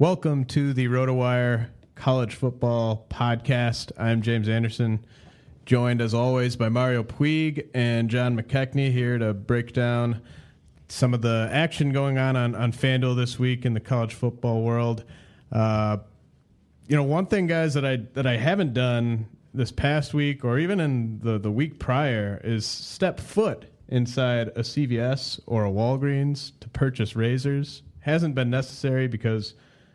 [0.00, 3.92] Welcome to the RotoWire College Football Podcast.
[3.98, 5.04] I'm James Anderson,
[5.66, 10.22] joined as always by Mario Puig and John McKechnie here to break down
[10.88, 14.62] some of the action going on on, on FanDuel this week in the college football
[14.62, 15.04] world.
[15.52, 15.98] Uh,
[16.88, 20.58] you know, one thing, guys, that I that I haven't done this past week or
[20.58, 26.52] even in the, the week prior is step foot inside a CVS or a Walgreens
[26.60, 27.82] to purchase razors.
[27.98, 29.52] Hasn't been necessary because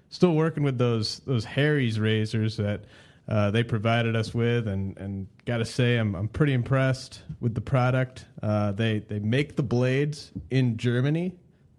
[0.10, 2.86] still working with those those Harry's razors that
[3.28, 7.56] uh, they provided us with, and and got to say I'm I'm pretty impressed with
[7.56, 8.26] the product.
[8.44, 11.34] Uh, they they make the blades in Germany,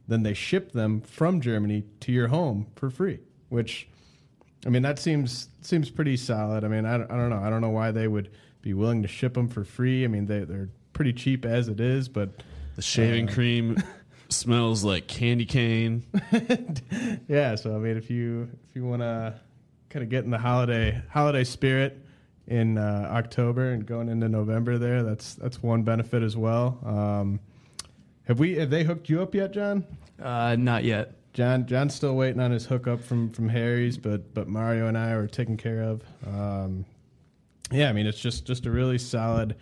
[0.08, 3.88] then they ship them from Germany to your home for free, which.
[4.64, 6.64] I mean that seems seems pretty solid.
[6.64, 8.30] I mean I, don't- I don't know I don't know why they would
[8.62, 10.02] be willing to ship them for free.
[10.02, 12.42] I mean they they're pretty cheap as it is, but
[12.74, 13.76] The shaving cream
[14.28, 16.04] smells like candy cane.
[17.28, 19.34] yeah, so I mean, if you if you want to
[19.90, 22.04] kind of get in the holiday holiday spirit
[22.46, 26.78] in uh, October and going into November, there that's that's one benefit as well.
[26.84, 27.40] Um,
[28.24, 29.84] have we have they hooked you up yet, John?
[30.20, 31.12] Uh, not yet.
[31.32, 35.10] John John's still waiting on his hookup from from Harry's, but but Mario and I
[35.10, 36.02] are taken care of.
[36.26, 36.84] Um,
[37.70, 39.56] yeah, I mean it's just just a really solid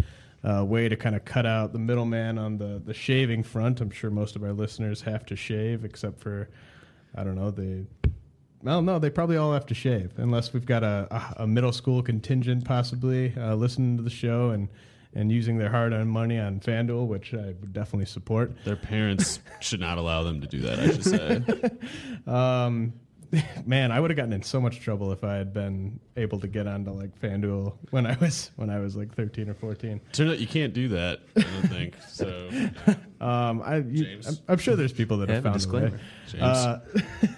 [0.45, 3.81] uh, way to kind of cut out the middleman on the the shaving front.
[3.81, 6.49] I'm sure most of our listeners have to shave, except for
[7.15, 7.87] I don't know they.
[8.63, 11.73] Well, no, they probably all have to shave, unless we've got a, a, a middle
[11.73, 14.69] school contingent possibly uh, listening to the show and
[15.17, 18.53] and using their hard-earned money on FanDuel, which I would definitely support.
[18.65, 20.79] Their parents should not allow them to do that.
[20.81, 21.43] I should say.
[22.33, 22.95] Um,
[23.67, 26.47] man, I would have gotten in so much trouble if I had been able to
[26.49, 30.01] get onto like FanDuel when I was when I was like thirteen or fourteen.
[30.13, 31.21] Turned out you can't do that.
[31.37, 32.49] I don't think so.
[33.21, 34.27] Um, I, you, James.
[34.29, 35.91] I'm, I'm sure there's people that have, Have a found a way.
[36.29, 36.81] disclaimer.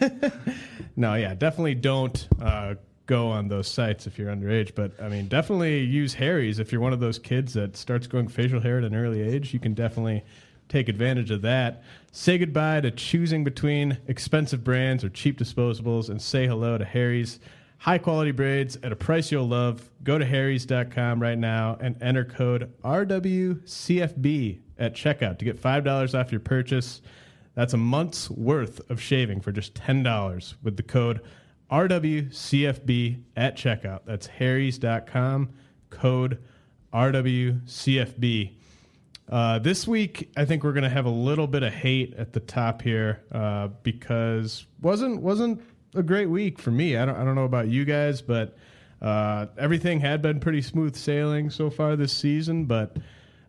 [0.00, 0.24] James.
[0.24, 0.30] Uh,
[0.96, 2.74] no, yeah, definitely don't uh,
[3.06, 4.74] go on those sites if you're underage.
[4.74, 8.26] But I mean, definitely use Harry's if you're one of those kids that starts growing
[8.26, 9.54] facial hair at an early age.
[9.54, 10.24] You can definitely
[10.68, 11.82] take advantage of that.
[12.12, 17.38] Say goodbye to choosing between expensive brands or cheap disposables and say hello to Harry's.
[17.78, 19.90] High quality braids at a price you'll love.
[20.02, 26.32] Go to harrys.com right now and enter code RWCFB at checkout to get $5 off
[26.32, 27.02] your purchase.
[27.54, 31.20] That's a month's worth of shaving for just $10 with the code
[31.70, 34.00] RWCFB at checkout.
[34.04, 35.50] That's harrys.com,
[35.90, 36.38] code
[36.92, 38.52] RWCFB.
[39.28, 42.32] Uh, this week, I think we're going to have a little bit of hate at
[42.32, 45.60] the top here uh, because wasn't wasn't
[45.94, 46.96] a great week for me.
[46.96, 48.56] I don't I don't know about you guys, but
[49.02, 52.66] uh, everything had been pretty smooth sailing so far this season.
[52.66, 52.96] But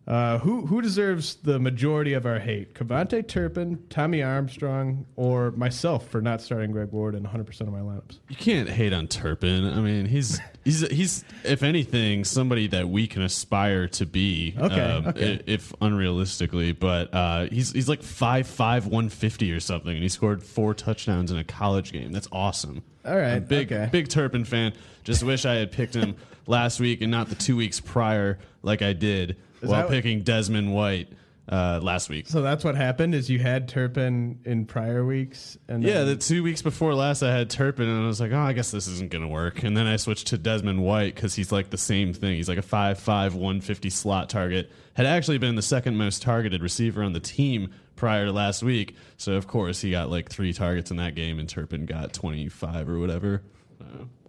[0.08, 2.74] uh, who who deserves the majority of our hate?
[2.74, 7.74] KaVontae Turpin, Tommy Armstrong, or myself for not starting Greg Ward in 100 percent of
[7.74, 8.20] my lineups?
[8.30, 9.66] You can't hate on Turpin.
[9.66, 14.56] I mean, he's he's he's if anything somebody that we can aspire to be.
[14.58, 15.36] Okay, um, okay.
[15.36, 20.02] i- If unrealistically, but uh, he's he's like five five one fifty or something, and
[20.04, 22.12] he scored four touchdowns in a college game.
[22.14, 22.82] That's awesome.
[23.06, 23.90] All right, big okay.
[23.92, 24.74] big Turpin fan.
[25.04, 26.16] Just wish I had picked him
[26.48, 30.22] last week and not the two weeks prior, like I did Is while that- picking
[30.22, 31.10] Desmond White
[31.50, 32.28] uh, last week.
[32.28, 33.16] So that's what happened.
[33.16, 37.24] Is you had Turpin in prior weeks, and Yeah, then- the two weeks before last,
[37.24, 39.64] I had Turpin, and I was like, oh, I guess this isn't going to work.
[39.64, 42.36] And then I switched to Desmond White because he's like the same thing.
[42.36, 44.70] He's like a 5'5, 150 slot target.
[44.96, 48.96] Had actually been the second most targeted receiver on the team prior to last week.
[49.16, 52.90] So, of course, he got like three targets in that game, and Turpin got 25
[52.90, 53.42] or whatever.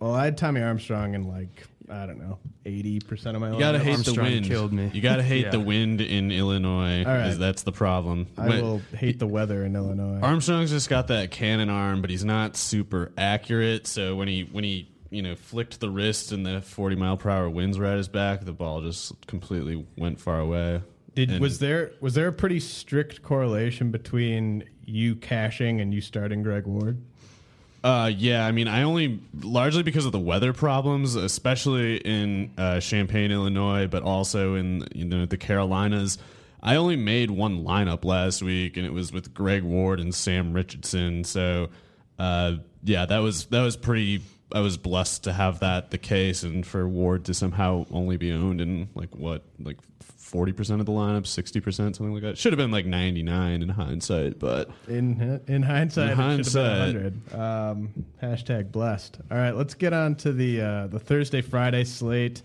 [0.01, 3.51] Well, I had Tommy Armstrong in like I don't know, 80 percent of my.
[3.53, 3.83] You gotta lineups.
[3.83, 4.47] hate Armstrong the wind.
[4.47, 4.91] killed me.
[4.93, 5.51] You gotta hate Yeah.
[5.53, 7.03] the wind in Illinois.
[7.05, 7.25] All right.
[7.29, 8.27] 'cause That's the problem.
[8.37, 10.21] I When- will hate the weather in Illinois.
[10.21, 13.87] Armstrong's just got that cannon arm, but he's not super accurate.
[13.87, 17.31] So when he when he you know flicked the wrist and the 40 mile per
[17.31, 20.83] hour winds were at his back, the ball just completely went far away.
[21.15, 26.03] Did And- was there was there a pretty strict correlation between you cashing and you
[26.03, 26.99] starting Greg Ward?
[27.83, 32.81] Uh, yeah, I mean, I only largely because of the weather problems, especially in uh,
[32.81, 36.19] Champaign, Illinois, but also in you know the Carolinas.
[36.61, 40.53] I only made one lineup last week, and it was with Greg Ward and Sam
[40.53, 41.23] Richardson.
[41.23, 41.69] So,
[42.19, 44.23] uh, yeah, that was that was pretty.
[44.53, 48.33] I was blessed to have that the case, and for Ward to somehow only be
[48.33, 52.39] owned in like what like forty percent of the lineup, sixty percent, something like that.
[52.39, 56.63] Should have been like ninety nine in hindsight, but In in hindsight, In it should
[56.63, 56.95] have hindsight.
[57.33, 57.35] 100.
[57.35, 59.19] Um, hashtag blessed.
[59.31, 62.43] All right, let's get on to the uh, the Thursday Friday slate.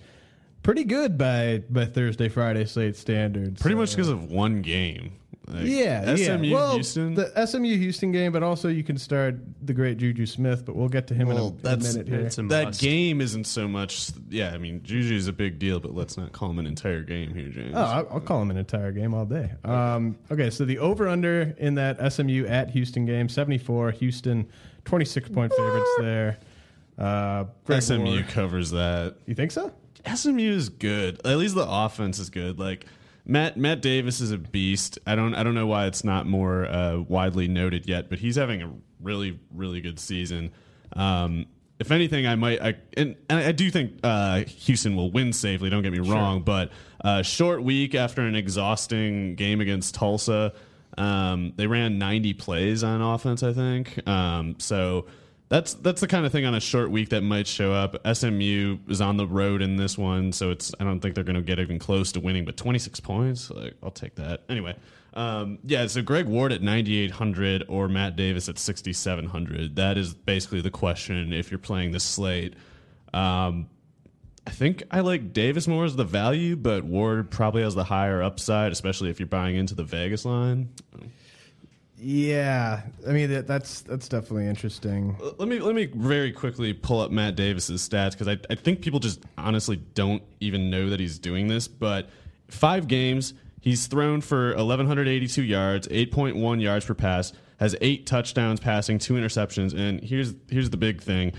[0.62, 3.62] Pretty good by by Thursday Friday slate standards.
[3.62, 5.14] pretty Uh, much because of one game.
[5.48, 6.54] Like, Yeah, SMU yeah.
[6.54, 7.16] Well, Houston.
[7.16, 10.66] the SMU Houston game, but also you can start the great Juju Smith.
[10.66, 12.26] But we'll get to him in a, Well, in a minute here.
[12.28, 14.10] a that game isn't so much.
[14.30, 17.04] Yeah, I mean, Juju is a big deal, but let's not call him an entire
[17.04, 17.74] game here, James.
[17.76, 19.52] Oh, I'll, I'll call him an entire game all day.
[19.66, 23.92] Um, okay, so the over under in that SMU at Houston game, 74.
[23.92, 24.48] Houston,
[24.86, 26.38] 26 point favorites there.
[26.98, 29.16] Uh, Greg SMU Ward- covers that.
[29.26, 29.74] You think so?
[30.16, 31.20] SMU is good.
[31.26, 32.60] At least the offense is good.
[32.60, 32.86] Like
[33.26, 35.00] Matt Matt Davis is a beast.
[35.08, 38.36] I don't I don't know why it's not more uh, widely noted yet, but he's
[38.36, 38.72] having a
[39.02, 40.52] really really good season.
[40.94, 41.46] Um,
[41.80, 45.70] if anything, I might I and, and I do think uh, Houston will win safely.
[45.70, 46.72] Don't get me wrong, but
[47.04, 50.54] uh, short week after an exhausting game against Tulsa,
[50.98, 53.44] um, they ran 90 plays on offense.
[53.44, 55.06] I think um, so.
[55.54, 57.96] That's that's the kind of thing on a short week that might show up.
[58.12, 61.36] SMU is on the road in this one, so it's I don't think they're going
[61.36, 62.44] to get even close to winning.
[62.44, 64.76] But 26 points, like I'll take that anyway.
[65.14, 69.76] Um, yeah, so Greg Ward at 9,800 or Matt Davis at 6,700.
[69.76, 72.56] That is basically the question if you're playing this slate.
[73.14, 73.70] Um,
[74.48, 78.24] I think I like Davis more as the value, but Ward probably has the higher
[78.24, 80.70] upside, especially if you're buying into the Vegas line.
[82.04, 85.16] Yeah, I mean that, that's that's definitely interesting.
[85.38, 88.82] Let me let me very quickly pull up Matt Davis's stats because I, I think
[88.82, 91.70] people just honestly don't even know that he's doing this.
[91.70, 92.10] But
[92.50, 97.32] five games, he's thrown for 1,182 yards, 8.1 yards per pass,
[97.62, 101.32] has eight touchdowns passing, two interceptions, and here's here's the big thing: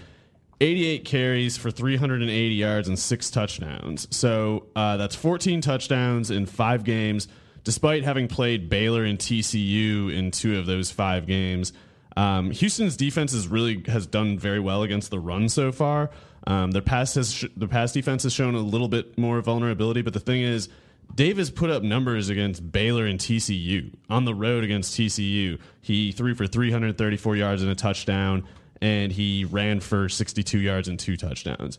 [0.62, 4.08] 88 carries for 380 yards and six touchdowns.
[4.16, 7.28] So uh, that's 14 touchdowns in five games,
[7.64, 11.72] despite having played Baylor and TCU in two of those five games.
[12.16, 16.10] Um, Houston's defense is really has done very well against the run so far.
[16.46, 20.02] Um, their pass has sh- their pass defense has shown a little bit more vulnerability,
[20.02, 20.68] but the thing is,
[21.14, 25.58] Davis put up numbers against Baylor and TCU on the road against TCU.
[25.80, 28.44] He threw for 334 yards and a touchdown,
[28.80, 31.78] and he ran for 62 yards and two touchdowns.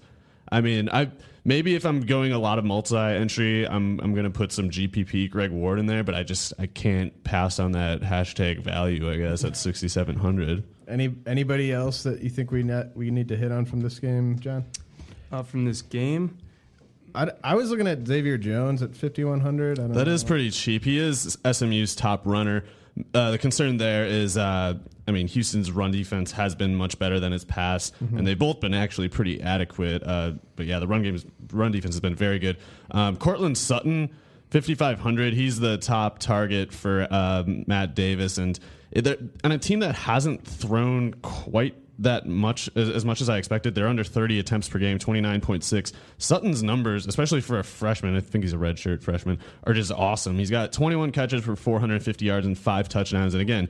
[0.52, 1.10] I mean, I
[1.44, 5.52] maybe if I'm going a lot of multi-entry, I'm I'm gonna put some GPP Greg
[5.52, 9.10] Ward in there, but I just I can't pass on that hashtag value.
[9.12, 10.64] I guess at 6,700.
[10.88, 13.98] Any anybody else that you think we net, we need to hit on from this
[14.00, 14.66] game, John?
[15.32, 16.38] Uh, from this game,
[17.16, 19.80] I, I was looking at Xavier Jones at 5100.
[19.80, 20.14] I don't That know.
[20.14, 20.84] is pretty cheap.
[20.84, 22.64] He is SMU's top runner.
[23.14, 24.74] Uh, the concern there is, uh,
[25.08, 28.62] I mean, Houston's run defense has been much better than its pass, and they've both
[28.62, 30.02] been actually pretty adequate.
[30.04, 31.20] Uh, but yeah, the run game,
[31.52, 32.58] run defense has been very good.
[32.92, 34.16] Um, Courtland Sutton,
[34.52, 35.34] 5500.
[35.34, 38.58] He's the top target for um, Matt Davis, and
[39.44, 43.76] on a team that hasn't thrown quite that much as, much as I expected.
[43.76, 45.94] They're under 30 attempts per game, 29.6.
[46.18, 50.38] Sutton's numbers, especially for a freshman, I think he's a redshirt freshman, are just awesome.
[50.38, 53.34] He's got 21 catches for 450 yards and five touchdowns.
[53.34, 53.70] And again,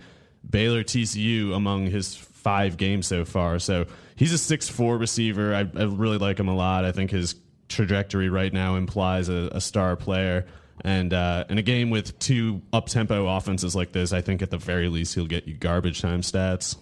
[0.50, 3.60] Baylor TCU among his five games so far.
[3.60, 5.54] So he's a 6'4 receiver.
[5.54, 6.86] I, I really like him a lot.
[6.86, 7.36] I think his
[7.70, 10.46] trajectory right now implies a, a star player.
[10.82, 14.52] And uh, in a game with two up tempo offenses like this, I think at
[14.52, 16.76] the very least he'll get you garbage time stats.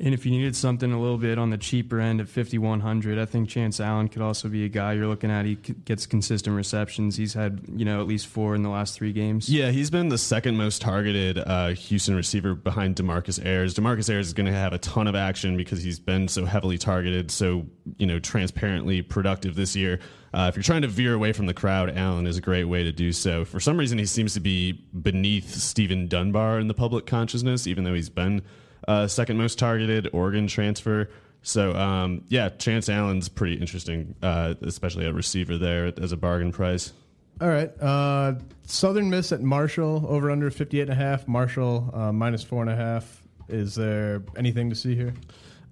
[0.00, 3.24] And if you needed something a little bit on the cheaper end at 5100, I
[3.24, 5.44] think Chance Allen could also be a guy you're looking at.
[5.44, 7.16] He gets consistent receptions.
[7.16, 9.48] He's had you know at least four in the last three games.
[9.48, 13.74] Yeah, he's been the second most targeted uh, Houston receiver behind Demarcus Ayers.
[13.74, 16.78] Demarcus Ayers is going to have a ton of action because he's been so heavily
[16.78, 17.66] targeted, so
[17.98, 19.98] you know transparently productive this year.
[20.32, 22.84] Uh, if you're trying to veer away from the crowd, Allen is a great way
[22.84, 23.44] to do so.
[23.44, 27.82] For some reason, he seems to be beneath Stephen Dunbar in the public consciousness, even
[27.84, 28.42] though he's been
[28.88, 31.08] uh, second most targeted Oregon transfer.
[31.42, 36.50] So um, yeah, Chance Allen's pretty interesting, uh, especially a receiver there as a bargain
[36.50, 36.92] price.
[37.40, 37.70] All right.
[37.80, 41.28] Uh, Southern Miss at Marshall over under 58 and a half.
[41.28, 43.22] Marshall uh, minus four and a half.
[43.48, 45.14] Is there anything to see here?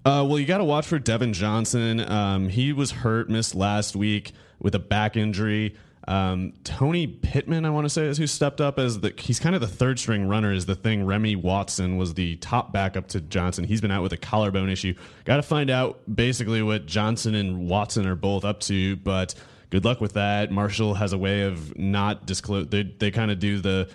[0.05, 1.99] Uh, well, you got to watch for Devon Johnson.
[2.01, 5.75] Um, he was hurt, missed last week with a back injury.
[6.07, 9.13] Um, Tony Pittman, I want to say, is who stepped up as the.
[9.19, 10.53] He's kind of the third string runner.
[10.53, 11.05] Is the thing.
[11.05, 13.65] Remi Watson was the top backup to Johnson.
[13.65, 14.95] He's been out with a collarbone issue.
[15.25, 19.35] Got to find out basically what Johnson and Watson are both up to, but
[19.71, 20.53] good luck with that.
[20.53, 22.69] Marshall has a way of not disclose.
[22.69, 23.89] They they kind of do the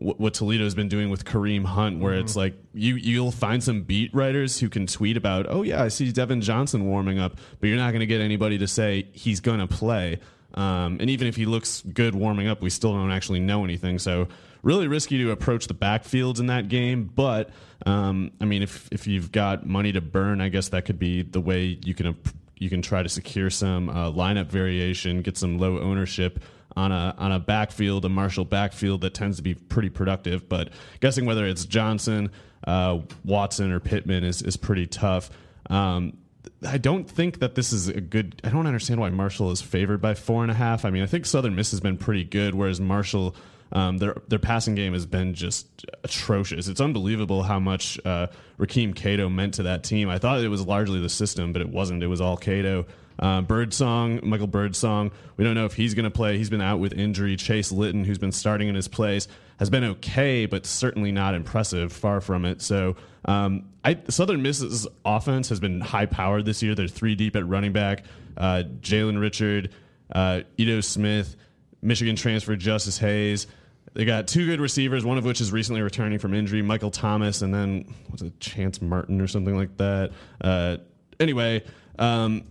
[0.00, 4.14] what Toledo's been doing with Kareem Hunt, where it's like you you'll find some beat
[4.14, 7.76] writers who can tweet about, oh yeah, I see Devon Johnson warming up, but you're
[7.76, 10.20] not going to get anybody to say he's going to play.
[10.54, 13.98] Um, and even if he looks good warming up, we still don't actually know anything.
[13.98, 14.28] So
[14.62, 17.10] really risky to approach the backfields in that game.
[17.14, 17.50] But
[17.86, 21.22] um, I mean, if if you've got money to burn, I guess that could be
[21.22, 22.16] the way you can.
[22.58, 26.42] you can try to secure some uh, lineup variation, get some low ownership
[26.76, 30.48] on a on a backfield, a Marshall backfield that tends to be pretty productive.
[30.48, 32.30] But guessing whether it's Johnson,
[32.66, 35.30] uh, Watson, or Pittman is is pretty tough.
[35.70, 36.16] Um,
[36.66, 38.40] I don't think that this is a good.
[38.44, 40.84] I don't understand why Marshall is favored by four and a half.
[40.84, 43.34] I mean, I think Southern Miss has been pretty good, whereas Marshall.
[43.70, 46.68] Um, their their passing game has been just atrocious.
[46.68, 50.08] It's unbelievable how much uh, Rakeem Cato meant to that team.
[50.08, 52.02] I thought it was largely the system, but it wasn't.
[52.02, 52.86] It was all Cato.
[53.18, 55.10] Uh, Birdsong, Michael Birdsong.
[55.36, 56.38] We don't know if he's going to play.
[56.38, 57.36] He's been out with injury.
[57.36, 59.26] Chase Litton, who's been starting in his place,
[59.58, 61.92] has been okay, but certainly not impressive.
[61.92, 62.62] Far from it.
[62.62, 66.74] So um, I, Southern Miss's offense has been high powered this year.
[66.74, 68.04] They're three deep at running back.
[68.36, 69.70] Uh, Jalen Richard,
[70.12, 71.36] uh, Ito Smith,
[71.82, 73.46] Michigan transfer Justice Hayes.
[73.94, 77.42] They got two good receivers, one of which is recently returning from injury, Michael Thomas,
[77.42, 80.12] and then what's it, Chance Martin or something like that.
[80.40, 80.76] Uh,
[81.18, 81.64] anyway,
[81.98, 82.44] um,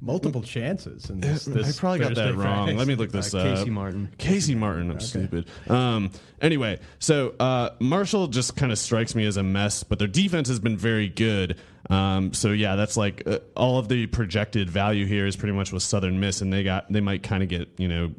[0.00, 1.10] Multiple chances.
[1.10, 2.64] In this, this I probably got Thursday, that wrong.
[2.66, 2.78] Friday.
[2.78, 3.56] Let me look this Uh, up.
[3.58, 4.08] Casey Martin.
[4.16, 4.90] Casey Martin.
[4.90, 5.46] I'm stupid.
[5.68, 6.10] Um,
[6.40, 10.48] anyway, so uh, Marshall just kind of strikes me as a mess, but their defense
[10.48, 11.58] has been very good.
[11.90, 15.70] Um, so yeah, that's like uh, all of the projected value here is pretty much
[15.72, 18.12] with Southern Miss, and they got they might kind of get you know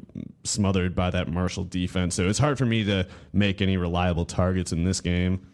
[0.44, 2.14] smothered by that Marshall defense.
[2.14, 5.46] So it's hard for me to make any reliable targets in this game.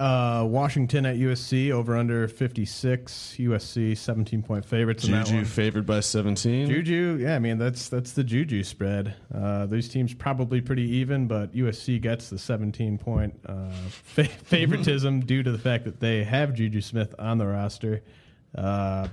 [0.00, 3.36] Uh, Washington at USC over under 56.
[3.38, 5.44] USC 17 point favorites in that Juju one.
[5.44, 6.68] favored by 17.
[6.68, 9.14] Juju, yeah, I mean that's that's the Juju spread.
[9.32, 15.20] Uh, these teams probably pretty even, but USC gets the 17 point uh, fa- favoritism
[15.26, 18.02] due to the fact that they have Juju Smith on the roster.
[18.56, 19.06] Uh,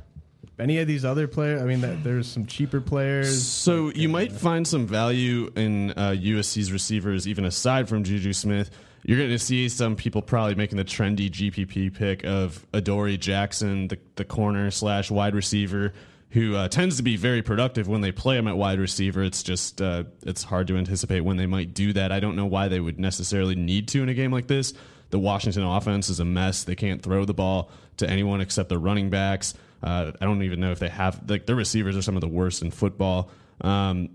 [0.57, 1.61] any of these other players?
[1.61, 3.43] I mean, that, there's some cheaper players.
[3.45, 8.69] So you might find some value in uh, USC's receivers, even aside from Juju Smith.
[9.03, 13.87] You're going to see some people probably making the trendy GPP pick of Adoree Jackson,
[13.87, 15.93] the, the corner slash wide receiver,
[16.31, 19.23] who uh, tends to be very productive when they play him at wide receiver.
[19.23, 22.11] It's just uh, it's hard to anticipate when they might do that.
[22.11, 24.73] I don't know why they would necessarily need to in a game like this.
[25.09, 26.63] The Washington offense is a mess.
[26.63, 29.55] They can't throw the ball to anyone except the running backs.
[29.81, 32.27] Uh, I don't even know if they have like their receivers are some of the
[32.27, 33.31] worst in football.
[33.61, 34.09] Um,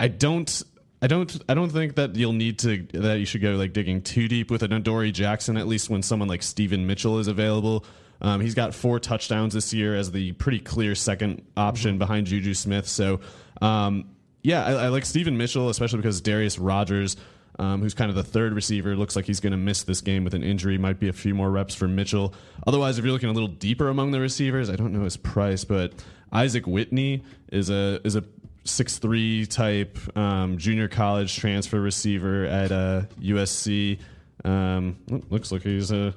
[0.00, 0.62] I don't.
[1.02, 1.42] I don't.
[1.48, 2.86] I don't think that you'll need to.
[2.92, 5.56] That you should go like digging too deep with an Adoree Jackson.
[5.56, 7.84] At least when someone like Stephen Mitchell is available.
[8.20, 12.54] Um, he's got four touchdowns this year as the pretty clear second option behind Juju
[12.54, 12.86] Smith.
[12.86, 13.18] So,
[13.60, 14.10] um,
[14.44, 17.16] yeah, I, I like Stephen Mitchell, especially because Darreus Rogers,
[17.58, 20.22] um, who's kind of the third receiver, looks like he's going to miss this game
[20.22, 20.78] with an injury.
[20.78, 22.32] Might be a few more reps for Mitchell.
[22.64, 25.64] Otherwise, if you're looking a little deeper among the receivers, I don't know his price,
[25.64, 25.92] but
[26.30, 28.22] Isaac Whitney is a is a
[28.64, 33.98] six three type um, junior college transfer receiver at uh, USC.
[34.44, 34.98] Um,
[35.30, 36.14] looks like he's a.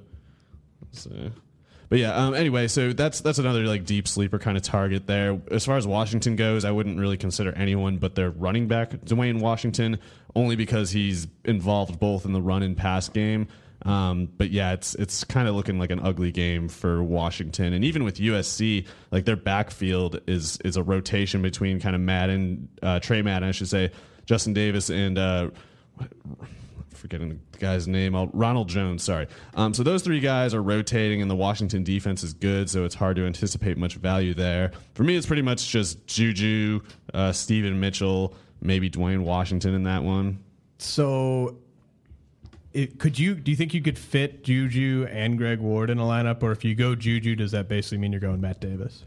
[0.81, 1.07] let's.
[1.87, 5.39] But yeah, um, anyway, so that's that's another like deep sleeper kind of target there.
[5.51, 9.39] As far as Washington goes, I wouldn't really consider anyone but their running back, Dwayne
[9.39, 9.99] Washington,
[10.35, 13.47] only because he's involved both in the run and pass game.
[13.85, 17.85] Um, but yeah, it's it's kind of looking like an ugly game for Washington, and
[17.85, 22.99] even with USC, like their backfield is is a rotation between kind of Madden, uh,
[22.99, 23.91] Trey Madden, I should say,
[24.25, 25.49] Justin Davis, and uh,
[26.89, 28.15] forgetting the guy's name.
[28.15, 29.27] I'll, Ronald Jones, sorry.
[29.53, 32.95] Um, so those three guys are rotating, and the Washington defense is good, so it's
[32.95, 34.71] hard to anticipate much value there.
[34.95, 36.81] For me, it's pretty much just Juju,
[37.13, 40.39] uh, Stephen Mitchell, maybe Dwayne Washington in that one.
[40.79, 41.57] So,
[42.75, 43.35] it, could you?
[43.35, 46.65] Do you think you could fit Juju and Greg Ward in a lineup, or if
[46.65, 49.03] you go Juju, does that basically mean you're going Matt Davis?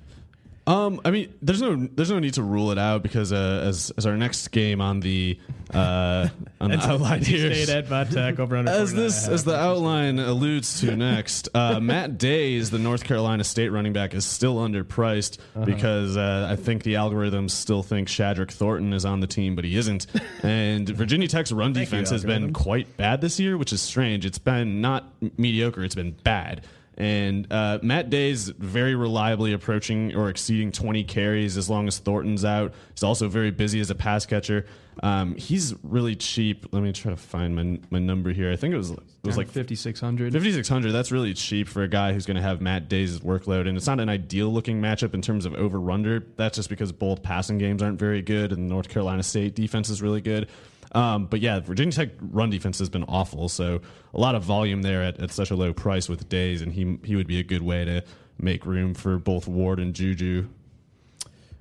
[0.67, 3.91] Um, I mean, there's no there's no need to rule it out because uh, as
[3.97, 5.39] as our next game on the
[5.75, 6.29] uh,
[6.61, 10.97] It's outline here, State at Vodtech over under as this as the outline alludes to
[10.97, 15.65] next, uh, Matt Dayes, the North Carolina State running back, is still underpriced Uh-huh.
[15.65, 19.65] because uh, I think the algorithms still think Shadrach Thornton is on the team, but
[19.65, 20.07] he isn't.
[20.43, 23.81] And Virginia Tech's run Thank you, defense has been quite bad this year, which is
[23.81, 24.25] strange.
[24.27, 26.63] It's been not mediocre; it's been bad.
[26.99, 32.45] And uh, Matt Day's very reliably approaching or exceeding 20 carries as long as Thornton's
[32.45, 32.75] out.
[32.93, 34.67] He's also very busy as a pass catcher.
[35.01, 36.67] Um, he's really cheap.
[36.73, 38.51] Let me try to find my, my number here.
[38.51, 40.33] I think it was it was like 5600.
[40.33, 43.77] 5600 that's really cheap for a guy who's going to have matt dayes' workload and
[43.77, 47.23] it's not an ideal looking matchup in terms of over runder that's just because both
[47.23, 50.49] passing games aren't very good and north carolina state defense is really good
[50.93, 53.81] um, but yeah virginia tech run defense has been awful so
[54.15, 56.99] a lot of volume there at, at such a low price with dayes and he,
[57.05, 58.03] he would be a good way to
[58.39, 60.47] make room for both ward and juju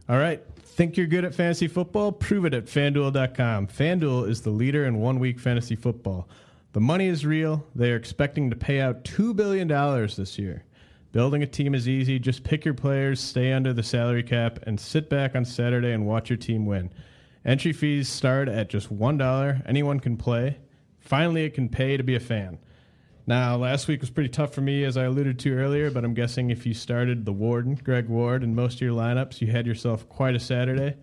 [0.09, 0.41] All right.
[0.63, 2.11] Think you're good at fantasy football?
[2.11, 3.67] Prove it at fanduel.com.
[3.67, 6.29] FanDuel is the leader in one week fantasy football.
[6.73, 7.65] The money is real.
[7.73, 10.63] They are expecting to pay out $2 billion this year.
[11.13, 12.19] Building a team is easy.
[12.19, 16.05] Just pick your players, stay under the salary cap, and sit back on Saturday and
[16.05, 16.91] watch your team win.
[17.47, 19.63] Entry fees start at just $1.
[19.65, 20.57] Anyone can play.
[20.99, 22.59] Finally, it can pay to be a fan.
[23.25, 26.13] Now, last week was pretty tough for me, as I alluded to earlier, but I'm
[26.13, 29.65] guessing if you started the Warden, Greg Ward, in most of your lineups, you had
[29.65, 30.97] yourself quite a Saturday.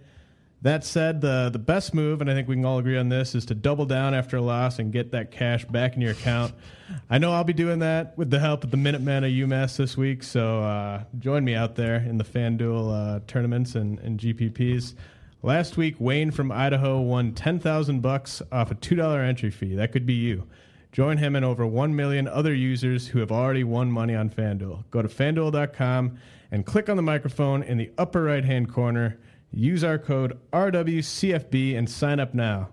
[0.60, 3.34] That said, the, the best move, and I think we can all agree on this,
[3.34, 6.52] is to double down after a loss and get that cash back in your account.
[7.08, 9.96] I know I'll be doing that with the help of the Minutemen of UMass this
[9.96, 14.94] week, so uh, join me out there in the FanDuel uh, tournaments and, and GPPs.
[15.44, 19.74] Last week, Wayne from Idaho won 10000 bucks off a $2 entry fee.
[19.74, 20.48] That could be you.
[20.90, 24.84] Join him and over 1 million other users who have already won money on FanDuel.
[24.90, 26.18] Go to fanduel.com
[26.50, 29.18] and click on the microphone in the upper right hand corner.
[29.52, 32.70] Use our code RWCFB and sign up now.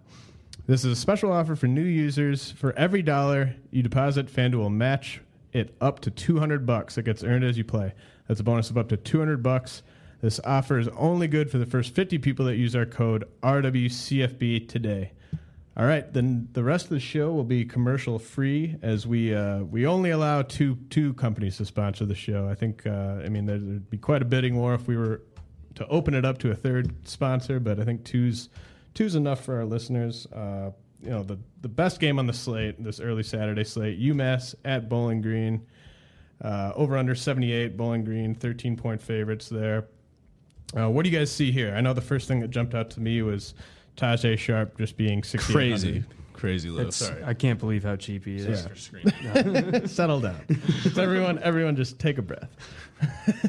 [0.66, 2.52] This is a special offer for new users.
[2.52, 5.20] For every dollar you deposit, FanDuel will match
[5.52, 6.98] it up to 200 bucks.
[6.98, 7.92] It gets earned as you play.
[8.30, 9.84] That's a bonus of up to 200 bucks.
[10.22, 14.70] This offer is only good for the first 50 people that use our code RWCFB
[14.70, 15.14] today.
[15.76, 19.60] All right, then the rest of the show will be commercial free, as we uh,
[19.64, 22.48] we only allow two two companies to sponsor the show.
[22.48, 25.24] I think uh, I mean there'd, be quite a bidding war if we were
[25.76, 28.50] to open it up to a third sponsor, but I think two's
[28.94, 30.28] two's enough for our listeners.
[30.28, 34.54] Uh, you know the the best game on the slate this early Saturday slate: UMass
[34.66, 35.66] at Bowling Green.
[36.42, 39.86] Uh, over under 78, Bowling Green, 13 point favorites there.
[40.76, 41.74] Uh, what do you guys see here?
[41.76, 43.54] I know the first thing that jumped out to me was
[43.98, 46.04] Tajae Sharpe just being 60 crazy
[46.42, 48.68] crazy low It's, I can't believe how cheap he is.
[49.92, 50.42] Settle down.
[50.82, 52.50] Just everyone, everyone, just take a breath.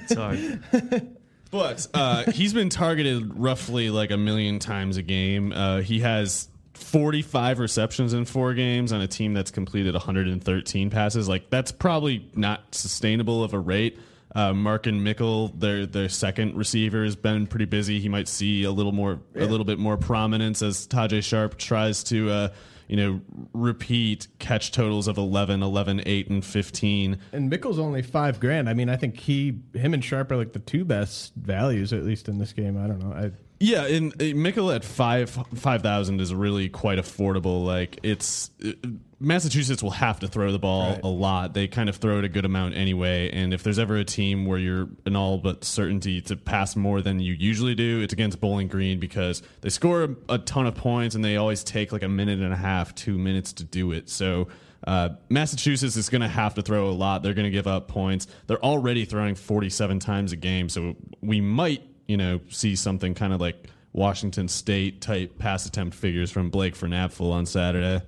[0.06, 0.58] Sorry.
[1.50, 5.52] But uh, he's been targeted roughly like a million times a game.
[5.52, 11.28] Uh, he has 45 receptions in four games on a team that's completed 113 passes.
[11.28, 13.98] Like that's probably not sustainable of a rate.
[14.34, 18.00] Uh, Mark and Mickle, their their second receiver, has been pretty busy.
[18.00, 22.02] He might see a little more, a little bit more prominence as Tajae Sharpe tries
[22.04, 22.48] to uh,
[22.92, 23.20] you know,
[23.54, 27.18] repeat catch totals of 11, 11, 8, and 15.
[27.32, 28.68] And Mickle's only five grand.
[28.68, 32.04] I mean, I think he, him, and Sharpe are like the two best values, at
[32.04, 32.76] least in this game.
[32.76, 33.14] I don't know.
[33.14, 33.30] I,
[33.62, 37.64] yeah, and uh, Mickle at five five thousand is really quite affordable.
[37.64, 38.72] Like it's uh,
[39.20, 41.00] Massachusetts will have to throw the ball Right.
[41.04, 41.54] a lot.
[41.54, 43.30] They kind of throw it a good amount anyway.
[43.32, 47.00] And if there's ever a team where you're in all but certainty to pass more
[47.00, 50.74] than you usually do, it's against Bowling Green because they score a, a ton of
[50.74, 53.92] points and they always take like a minute and a half, two minutes to do
[53.92, 54.10] it.
[54.10, 54.48] So.
[54.84, 57.22] Uh, Massachusetts is going to have to throw a lot.
[57.22, 58.26] They're going to give up points.
[58.48, 63.32] They're already throwing 47 times a game, so we might you know, see something kind
[63.32, 68.04] of like Washington State type pass attempt figures from Blake Frohnapfel on Saturday.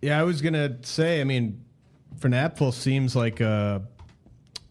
[0.00, 1.20] Yeah, I was gonna say.
[1.20, 1.64] I mean,
[2.18, 3.82] Frohnapfel seems like a,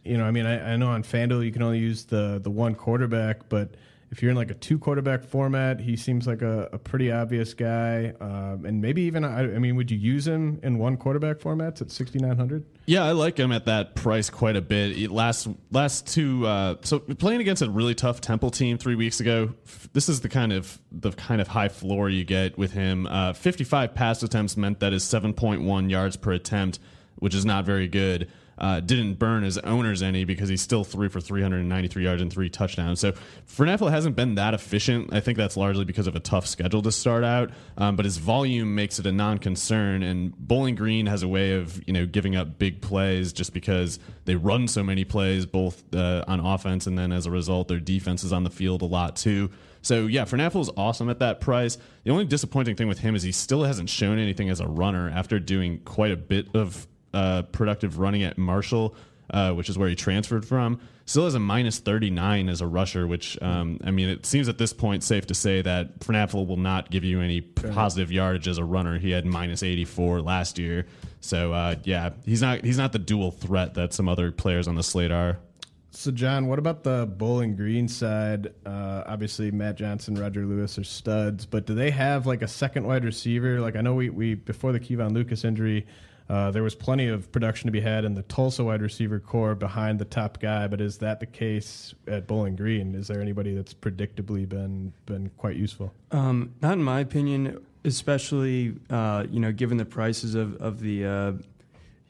[0.03, 2.51] you know, I mean, I, I know on Fanduel you can only use the the
[2.51, 3.75] one quarterback, but
[4.11, 7.53] if you're in like a two quarterback format, he seems like a, a pretty obvious
[7.53, 8.13] guy.
[8.19, 11.81] Um, and maybe even, I, I mean, would you use him in one quarterback formats
[11.81, 12.65] at 6,900?
[12.87, 14.97] Yeah, I like him at that price quite a bit.
[14.97, 19.21] It last last two, uh, so playing against a really tough Temple team three weeks
[19.21, 19.53] ago.
[19.93, 23.07] This is the kind of the kind of high floor you get with him.
[23.07, 26.79] Uh, Fifty five pass attempts meant that is seven point one yards per attempt,
[27.15, 28.29] which is not very good.
[28.61, 32.47] Uh, didn't burn his owners any because he's still three for 393 yards and three
[32.47, 32.99] touchdowns.
[32.99, 33.11] So
[33.47, 35.11] Frohnapfel hasn't been that efficient.
[35.11, 37.49] I think that's largely because of a tough schedule to start out.
[37.75, 40.03] Um, but his volume makes it a non-concern.
[40.03, 43.97] And Bowling Green has a way of you know giving up big plays just because
[44.25, 47.79] they run so many plays both uh, on offense and then as a result their
[47.79, 49.49] defense is on the field a lot too.
[49.81, 51.79] So yeah, Frohnapfel is awesome at that price.
[52.03, 55.09] The only disappointing thing with him is he still hasn't shown anything as a runner
[55.09, 58.95] after doing quite a bit of uh, productive running at Marshall,
[59.29, 60.79] uh, which is where he transferred from.
[61.05, 64.57] Still has a minus 39 as a rusher, which, um, I mean, it seems at
[64.57, 68.57] this point safe to say that Frohnapfel will not give you any positive yardage as
[68.57, 68.97] a runner.
[68.97, 70.85] He had minus 84 last year.
[71.19, 74.75] So, uh, yeah, he's not he's not the dual threat that some other players on
[74.75, 75.39] the slate are.
[75.93, 78.53] So, John, what about the Bowling Green side?
[78.65, 82.87] Uh, obviously, Matt Johnson, Roger Lewis are studs, but do they have like a second
[82.87, 83.59] wide receiver?
[83.59, 85.85] Like, I know we, we before the Keevan Lucas injury,
[86.31, 89.53] uh, there was plenty of production to be had in the Tulsa wide receiver corps
[89.53, 92.95] behind the top guy, but is that the case at Bowling Green?
[92.95, 95.93] Is there anybody that's predictably been been quite useful?
[96.11, 101.05] Um, not in my opinion, especially uh, you know given the prices of of the
[101.05, 101.33] uh,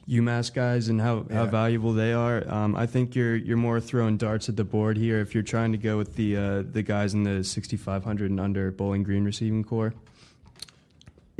[0.07, 2.47] UMass guys and how, how valuable they are.
[2.47, 5.71] Um, I think you're you're more throwing darts at the board here if you're trying
[5.71, 9.63] to go with the uh, the guys in the 6500 and under Bowling Green receiving
[9.63, 9.95] corps.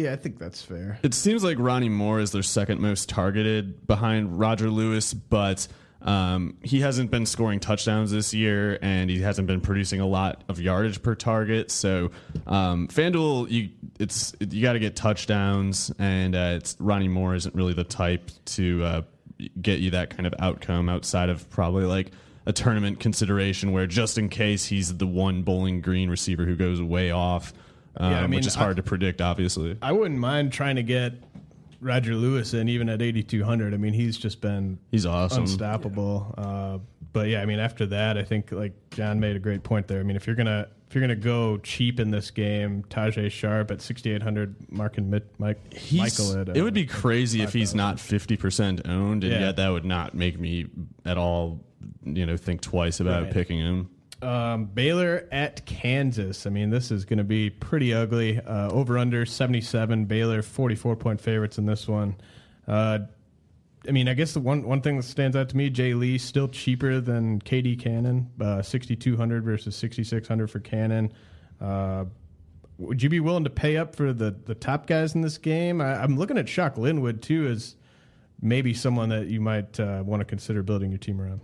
[0.02, 1.00] Yeah, I think that's fair.
[1.04, 5.68] It seems like Ronnie Moore is their second most targeted behind Roger Lewis, but
[6.02, 10.44] um, he hasn't been scoring touchdowns this year, and he hasn't been producing a lot
[10.50, 11.70] of yardage per target.
[11.70, 12.10] So,
[12.48, 17.54] um, FanDuel, you it's you got to get touchdowns, and uh, it's Ronnie Moore isn't
[17.54, 19.02] really the type to uh,
[19.62, 22.12] get you that kind of outcome outside of probably like
[22.48, 26.82] a tournament consideration where just in case he's the one Bowling Green receiver who goes
[26.82, 27.54] way off.
[27.98, 29.78] Um, Yeah, I mean, which is I- hard to predict, obviously.
[29.82, 31.14] I wouldn't mind trying to get
[31.82, 33.74] Roger Lewis in even at 8200.
[33.74, 35.44] I mean, he's just been He's awesome.
[35.44, 36.34] unstoppable.
[36.38, 36.78] Uh,
[37.14, 40.00] but yeah, I mean, after that, I think like John made a great point there.
[40.00, 43.72] I mean, if you're gonna if you're gonna go cheap in this game, Tajae Sharpe
[43.72, 47.54] at 6800, Mark and Mit, Mike He's- Michael at uh, it would be crazy if
[47.54, 49.40] he's not 50% owned, and Yeah.
[49.40, 50.68] yet that would not make me
[51.06, 51.64] at all,
[52.06, 53.32] you know, think twice about Right.
[53.34, 53.90] picking him.
[54.22, 56.46] Um, Baylor at Kansas.
[56.46, 58.40] I mean, this is going to be pretty ugly.
[58.40, 60.06] Uh, over under 77.
[60.06, 62.16] Baylor 44 point favorites in this one.
[62.68, 63.00] Uh,
[63.88, 66.18] I mean, I guess the one, one thing that stands out to me, Jay Lee
[66.18, 71.12] still cheaper than KD Cannon, uh, 6,200 versus 6,600 for Cannon.
[71.60, 72.06] Uh,
[72.78, 75.82] would you be willing to pay up for the, the top guys in this game?
[75.82, 77.76] I, I'm looking at Shock Linwood too as
[78.42, 81.42] maybe someone that you might uh, want to consider building your team around.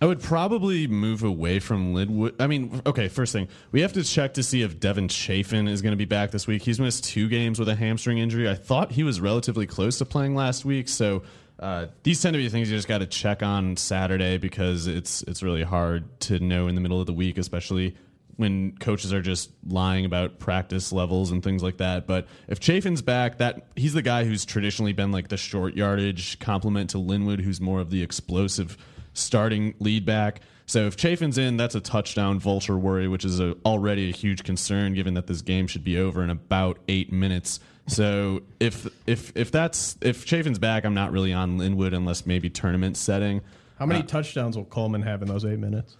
[0.00, 2.36] I would probably move away from Linwood.
[2.38, 5.80] I mean, okay, first thing, we have to check to see if Devin Chafin is
[5.80, 6.62] going to be back this week.
[6.62, 8.48] He's missed two games with a hamstring injury.
[8.48, 11.22] I thought he was relatively close to playing last week, so
[11.58, 15.22] uh, these tend to be things you just got to check on Saturday because it's
[15.22, 17.96] it's really hard to know in the middle of the week, especially
[18.36, 22.06] when coaches are just lying about practice levels and things like that.
[22.06, 26.38] But if Chafin's back, that he's the guy who's traditionally been like the short yardage
[26.38, 28.76] complement to Linwood, who's more of the explosive
[29.16, 30.40] starting lead back.
[30.66, 34.42] So if Chafin's in, that's a touchdown vulture worry, which is a, already a huge
[34.42, 37.60] concern given that this game should be over in about eight minutes.
[37.86, 42.50] So if if if that's if Chafin's back, I'm not really on Linwood unless maybe
[42.50, 43.42] tournament setting.
[43.78, 45.96] How many touchdowns will Coleman have in those eight minutes?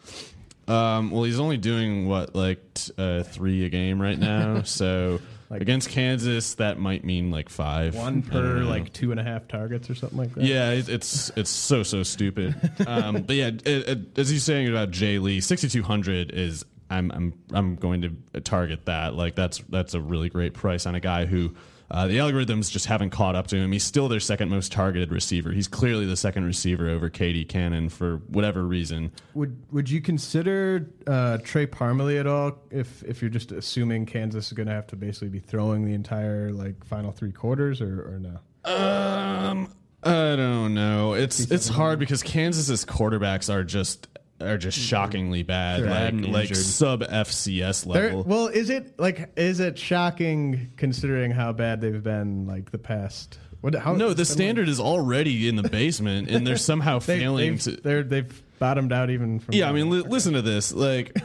[0.67, 4.63] Um, well, he's only doing what like t- uh, three a game right now.
[4.65, 7.95] so Like Against Kansas, that might mean like five.
[7.95, 10.45] one per like two and a half targets or something like that.
[10.45, 12.55] Yeah, it, it's it's so so stupid.
[12.87, 17.33] Um, but yeah, it, it, as you're saying about Jay Lee, 6200 is I'm I'm
[17.53, 19.15] I'm going to target that.
[19.15, 21.55] Like that's that's a really great price on a guy who
[21.91, 23.73] uh, the algorithms just haven't caught up to him.
[23.73, 25.53] He's still their second most targeted receiver.
[25.53, 29.13] He's clearly the second receiver over KD Cannon for whatever reason.
[29.35, 32.59] Would Would you consider uh, Trey Parmalee at all?
[32.71, 35.95] If if you're just assuming Kansas is going to have to basically be throwing the
[35.95, 38.41] entire like final three quarters, or, or no?
[38.65, 39.73] Um,
[40.03, 41.15] I don't know.
[41.15, 44.09] It's it's hard because Kansas's quarterbacks are just
[44.41, 48.25] are just shockingly bad, They're like and like sub FCS They're- level.
[48.25, 53.39] well, is it like is it shocking considering how bad they've been like the past?
[53.63, 53.75] What?
[53.75, 57.19] How, no, the it's been, standard is already in the basement, and they're somehow they,
[57.21, 57.71] failing they've, to.
[57.81, 59.55] they're they've bottomed out even from.
[59.55, 60.73] Yeah, I mean, li- listen to this.
[60.73, 61.17] Like,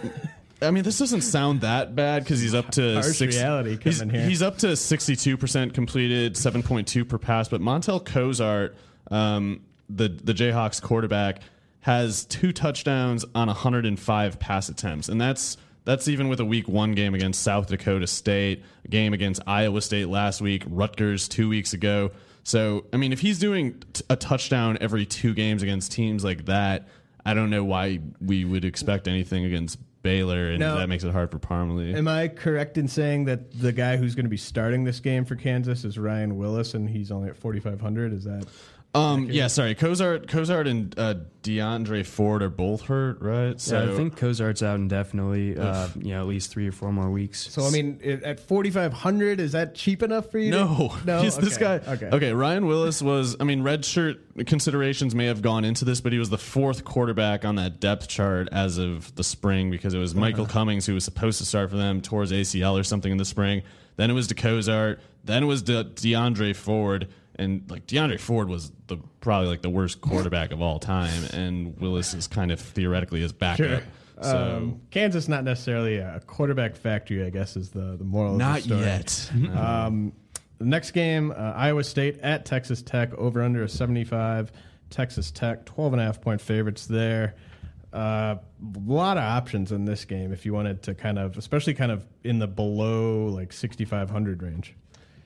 [0.62, 4.26] I mean, this doesn't sound that bad because he's up to Harsh reality He's, here.
[4.28, 7.50] he's up to sixty-two percent completed, seven point two per pass.
[7.50, 8.76] But Montel Cozart,
[9.12, 11.42] um, the the Jayhawks quarterback,
[11.82, 15.58] has two touchdowns on hundred and five pass attempts, and that's.
[15.84, 19.82] That's even with a week one game against South Dakota State, a game against Iowa
[19.82, 22.12] State last week, Rutgers two weeks ago.
[22.44, 26.46] So, I mean, if he's doing t- a touchdown every two games against teams like
[26.46, 26.88] that,
[27.26, 30.78] I don't know why we would expect anything against Baylor, and No.
[30.78, 31.96] that makes it hard for Parmalee.
[31.96, 35.26] Am I correct in saying that the guy who's going to be starting this game
[35.26, 38.14] for Kansas is Ryan Willis, and he's only at forty five hundred?
[38.14, 38.46] Is that?
[38.94, 43.58] Um, yeah, sorry, Cozart, Cozart, and uh, Deondre Ford are both hurt, right?
[43.60, 45.58] So yeah, I think Cozart's out indefinitely.
[45.58, 47.40] Uh, you know, at least three or four more weeks.
[47.40, 50.52] So I mean, at forty five hundred, is that cheap enough for you?
[50.52, 51.22] to- No, no.
[51.24, 51.76] He's this guy.
[51.88, 52.08] Okay.
[52.12, 52.34] Okay.
[52.34, 53.38] Ryan Willis was.
[53.40, 56.84] I mean, red shirt considerations may have gone into this, but he was the fourth
[56.84, 60.96] quarterback on that depth chart as of the spring because it was Michael Cummings who
[60.96, 63.62] was supposed to start for them towards ACL or something in the spring.
[63.96, 65.00] Then it was DeCozart.
[65.24, 67.08] Then it was De- Deondre Ford.
[67.36, 71.80] And like Deondre Ford was the probably like the worst quarterback of all time, and
[71.80, 73.58] Willis is kind of theoretically his backup.
[73.68, 73.82] Sure.
[74.22, 78.36] So Um, Kansas not necessarily a quarterback factory, I guess, is the the moral.
[78.36, 79.42] not of the story.
[79.42, 79.58] yet.
[79.58, 80.14] Um,
[80.60, 84.52] the next game, uh, Iowa State at Texas Tech, over under a 75.
[84.92, 87.34] Texas Tech, 12 and a half point favorites there.
[87.94, 88.38] A uh,
[88.86, 92.06] lot of options in this game if you wanted to kind of, especially kind of
[92.24, 94.76] in the below like 6,500 range.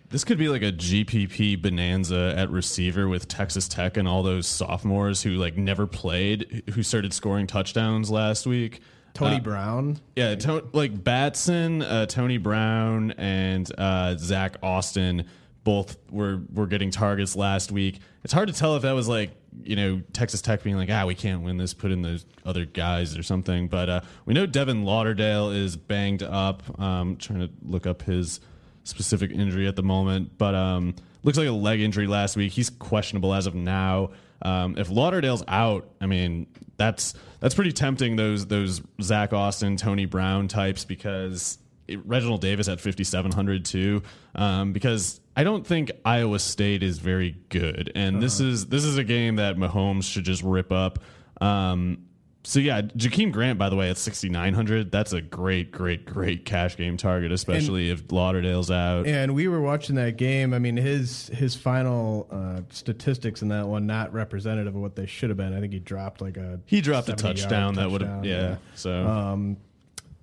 [0.10, 4.48] This could be like a GPP bonanza at receiver with Texas Tech and all those
[4.48, 8.82] sophomores who like never played, who started scoring touchdowns last week.
[9.14, 10.00] Tony Uh, Brown.
[10.16, 15.26] Yeah, to, like Batson, uh, Tony Brown, and uh, Zach Austin
[15.64, 18.00] both were were getting targets last week.
[18.24, 19.32] It's hard to tell if that was like
[19.64, 22.66] you know Texas Tech being like, ah, we can't win this, put in those other
[22.66, 23.68] guys or something.
[23.70, 26.80] But uh, we know Devin Lauderdale is banged up.
[26.80, 28.42] Um, trying to look up his
[28.86, 32.54] specific injury at the moment, but um, looks like a leg injury last week.
[32.54, 34.12] He's questionable as of now.
[34.42, 38.16] Um, if Lauderdale's out, I mean that's that's pretty tempting.
[38.16, 43.66] Those those Zach Austin, Tony Brown types because it- Reginald Davis at fifty seven hundred
[43.66, 44.04] too.
[44.36, 48.98] Um, because I don't think Iowa State is very good, and this is this is
[48.98, 51.00] a game that Mahomes should just rip up.
[51.42, 52.06] Um,
[52.46, 54.92] so yeah, Jakeem Grant, by the way, at sixty nine hundred.
[54.92, 59.08] That's a great, great, great cash game target, especially if Lauderdale's out.
[59.08, 60.54] And we were watching that game.
[60.54, 65.08] I mean, his his final uh, statistics in that one not representative of what they
[65.08, 65.54] should have been.
[65.54, 68.24] I think he dropped like a he dropped a 70-yard touchdown that would have, touchdown,
[68.24, 68.58] yeah.
[68.76, 69.58] So Um,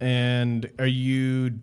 [0.01, 1.59] and are you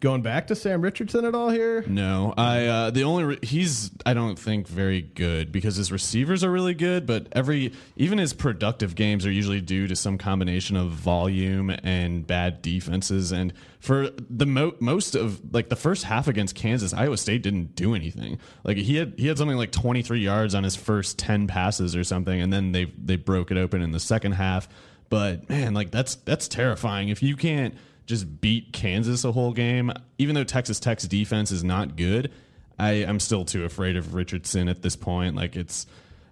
[0.00, 1.84] going back to Sam Richardson at all here?
[1.86, 6.42] No, I uh, the only re- he's I don't think very good because his receivers
[6.42, 10.76] are really good, but every even his productive games are usually due to some combination
[10.76, 13.30] of volume and bad defenses.
[13.30, 17.76] And for the mo- most of like the first half against Kansas, Iowa State didn't
[17.76, 18.38] do anything.
[18.64, 22.04] Like he had he had something like 23 yards on his first 10 passes or
[22.04, 24.68] something, and then they they broke it open in the second half.
[25.10, 27.74] But man, like that's that's terrifying if you can't
[28.10, 32.30] just beat Kansas a whole game, even though Texas Tech's defense is not good.
[32.78, 35.36] I, I'm still too afraid of Richardson at this point.
[35.36, 35.86] Like it's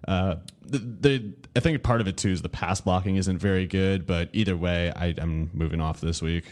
[0.07, 3.65] uh, the, the I think part of it too is the pass blocking isn't very
[3.65, 4.05] good.
[4.05, 6.45] But either way, I, I'm moving off this week.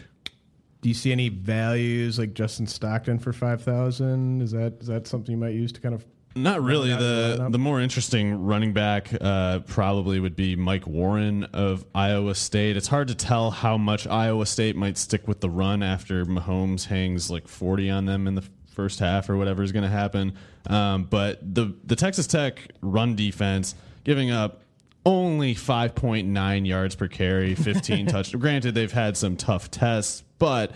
[0.80, 4.42] Do you see any values like Justin Stockton for five thousand?
[4.42, 6.90] Is that is that something you might use to kind of Not really.
[6.90, 12.76] The the more interesting running back uh, probably would be Mike Warren of Iowa State.
[12.76, 16.86] It's hard to tell how much Iowa State might stick with the run after Mahomes
[16.86, 20.34] hangs like forty on them in the first half or whatever is going to happen.
[20.68, 24.62] Um, but the the Texas Tech run defense giving up
[25.04, 28.40] only 5.9 yards per carry, 15 touchdowns.
[28.40, 30.72] Granted, they've had some tough tests, but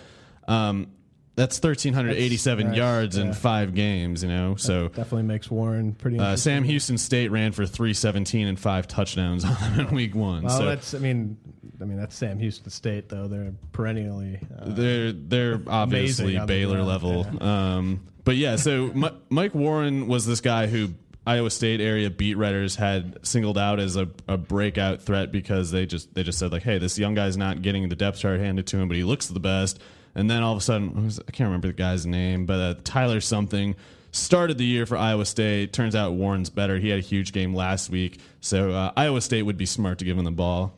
[0.49, 0.89] um,
[1.35, 4.23] that's 1387 That's- yards in five games.
[4.23, 6.19] You know, so Definitely makes Warren pretty.
[6.19, 6.37] uh.
[6.37, 10.45] Sam Houston State ran for 317 and five touchdowns on in week one.
[10.45, 10.95] Well, so that's.
[10.95, 11.37] I mean,
[11.81, 13.29] I mean that's Sam Houston State though.
[13.29, 14.41] They're perennially.
[14.59, 17.43] Uh, they're they're obviously the Baylor ground, level.
[17.43, 20.91] Um, but yeah, so Mi- Mike Warren was this guy who
[21.27, 25.87] Iowa State area beat writers had singled out as a, a breakout threat because they
[25.87, 28.67] just they just said like, hey, this young guy's not getting the depth chart handed
[28.69, 29.81] to him, but he looks the best.
[30.15, 33.21] And then all of a sudden, I can't remember the guy's name, but uh, Tyler
[33.21, 33.77] something
[34.11, 35.73] started the year for Iowa State.
[35.73, 36.79] Turns out Warren's better.
[36.79, 40.05] He had a huge game last week, so uh, Iowa State would be smart to
[40.05, 40.75] give him the ball.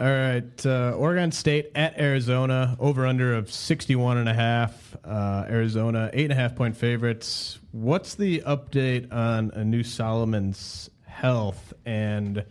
[0.00, 4.96] All right, uh, Oregon State at Arizona, over under of 61 and a half.
[5.04, 7.58] Uh, Arizona, eight and a half point favorites.
[7.72, 11.72] What's the update on Anu Solomon's health?
[11.84, 12.44] And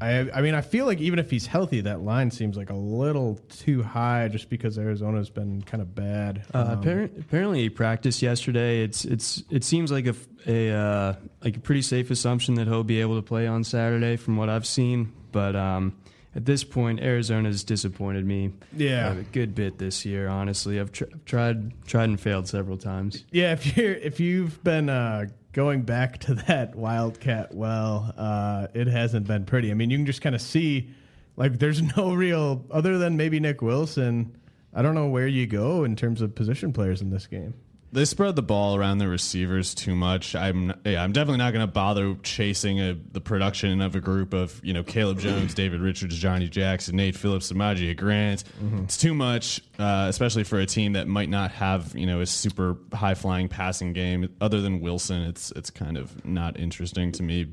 [0.00, 2.74] I, I mean, I feel like even if he's healthy, that line seems like a
[2.74, 6.44] little too high just because Arizona's been kind of bad.
[6.54, 8.82] Uh, Um, appar- apparently, he practiced yesterday.
[8.82, 10.14] It's it's it seems like a
[10.46, 14.16] a uh, like a pretty safe assumption that he'll be able to play on Saturday,
[14.16, 15.12] from what I've seen.
[15.32, 15.96] But um,
[16.36, 18.52] at this point, Arizona's disappointed me.
[18.76, 19.12] Yeah.
[19.14, 20.28] a good bit this year.
[20.28, 23.24] Honestly, I've tr- tried tried and failed several times.
[23.32, 25.26] Yeah, if you're if you've been uh,
[25.58, 29.72] going back to that Wildcat well, uh, it hasn't been pretty.
[29.72, 30.88] I mean, you can just kind of see,
[31.36, 34.38] like, there's no real other than maybe Nick Wilson.
[34.72, 37.54] I don't know where you go in terms of position players in this game.
[37.90, 40.34] They spread the ball around the receivers too much.
[40.34, 44.34] I'm yeah, I'm definitely not going to bother chasing a, the production of a group
[44.34, 48.44] of you know Cayleb Jones, David Richards, Johnny Jackson, Nate Phillips, Samaji Grant.
[48.84, 52.26] It's too much, uh, especially for a team that might not have you know a
[52.26, 54.28] super high flying passing game.
[54.40, 57.46] Other than Wilson, it's it's kind of not interesting to me.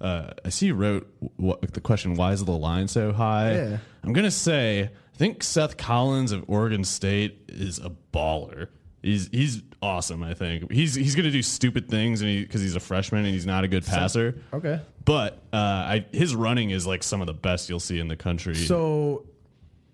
[0.00, 3.54] Uh, I see you wrote what, the question: Why is the line so high?
[3.54, 3.78] Yeah.
[4.02, 8.68] I'm gonna say I think Seth Collins of Oregon State is a baller.
[9.04, 10.22] He's he's awesome.
[10.22, 13.44] I think he's he's gonna do stupid things, and because he's a freshman and he's
[13.44, 14.40] not a good passer.
[14.52, 14.80] Okay.
[15.04, 18.16] But uh, I, his running is like some of the best you'll see in the
[18.16, 18.54] country.
[18.54, 19.26] So,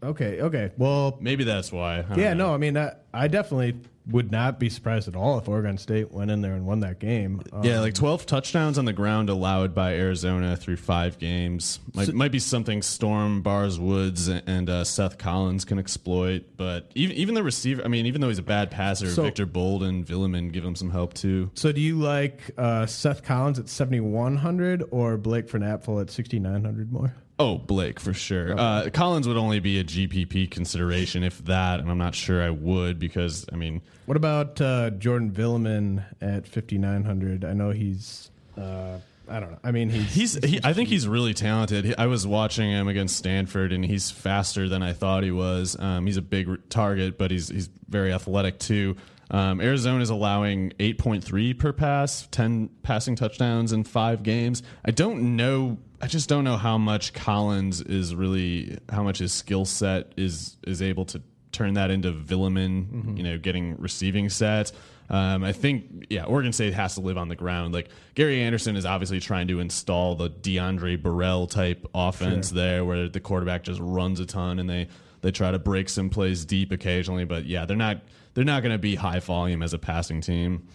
[0.02, 0.70] okay, okay.
[0.76, 1.98] Well, maybe that's why.
[1.98, 2.48] I don't yeah, know.
[2.48, 6.10] no, I mean, I, I definitely would not be surprised at all if Oregon State
[6.10, 7.42] went in there and won that game.
[7.52, 11.80] Um, Yeah, like 12 touchdowns on the ground allowed by Arizona through five games.
[11.94, 16.44] Might, might be something Storm, Barrs-Woods, and uh, Seth Collins can exploit.
[16.56, 19.46] But even even the receiver, I mean, even though he's a bad passer, So- Victor
[19.46, 21.50] Bolden, Villamin give him some help too.
[21.54, 27.14] So, do you like uh, Seth Collins at 7,100 or Blake Frohnapfel at 6,900 more?
[27.40, 28.54] Oh, Blake for sure.
[28.58, 32.50] Uh, Collins would only be a GPP consideration if that, and I'm not sure I
[32.50, 37.44] would because I mean, What about uh, Jordan Villamin at 5,900?
[37.44, 38.98] I know he's, uh,
[39.28, 39.58] I don't know.
[39.64, 41.84] I mean, he's, he's he, I think he's really talented.
[41.86, 45.78] He- I was watching him against Stanford, and he's faster than I thought he was.
[45.80, 48.96] Um, he's a big r- target, but he's he's very athletic too.
[49.30, 54.62] Um, Arizona is allowing 8.3 per pass, 10 passing touchdowns in five games.
[54.84, 55.78] I don't know.
[56.00, 60.56] I just don't know how much Collins is really how much his skill set is
[60.66, 63.16] is able to turn that into Villamin.
[63.16, 64.72] You know, getting receiving sets.
[65.10, 67.74] Um, I think, yeah, Oregon State has to live on the ground.
[67.74, 73.08] Like Gary Anderson is obviously trying to install the DeAndre Burrell type offense there, where
[73.08, 74.86] the quarterback just runs a ton and they
[75.22, 77.24] they try to break some plays deep occasionally.
[77.24, 78.02] But yeah, they're not
[78.34, 80.68] they're not going to be high volume as a passing team.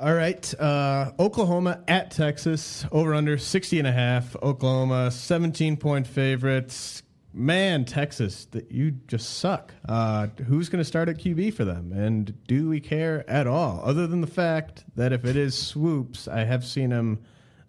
[0.00, 0.54] All right.
[0.60, 4.36] Uh, Oklahoma at Texas, over under 60 and a half.
[4.36, 7.02] Oklahoma, 17 point favorites.
[7.34, 9.74] Man, Texas, that you just suck.
[9.88, 11.92] Uh, who's going to start at QB for them?
[11.92, 13.80] And do we care at all?
[13.84, 17.18] Other than the fact that if it is Swoopes, I have seen him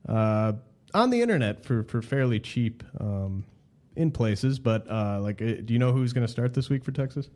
[0.08, 0.54] uh,
[0.94, 3.44] on the internet for, for fairly cheap um,
[3.96, 4.60] in places.
[4.60, 7.28] But uh, like, uh, do you know who's going to start this week for Texas?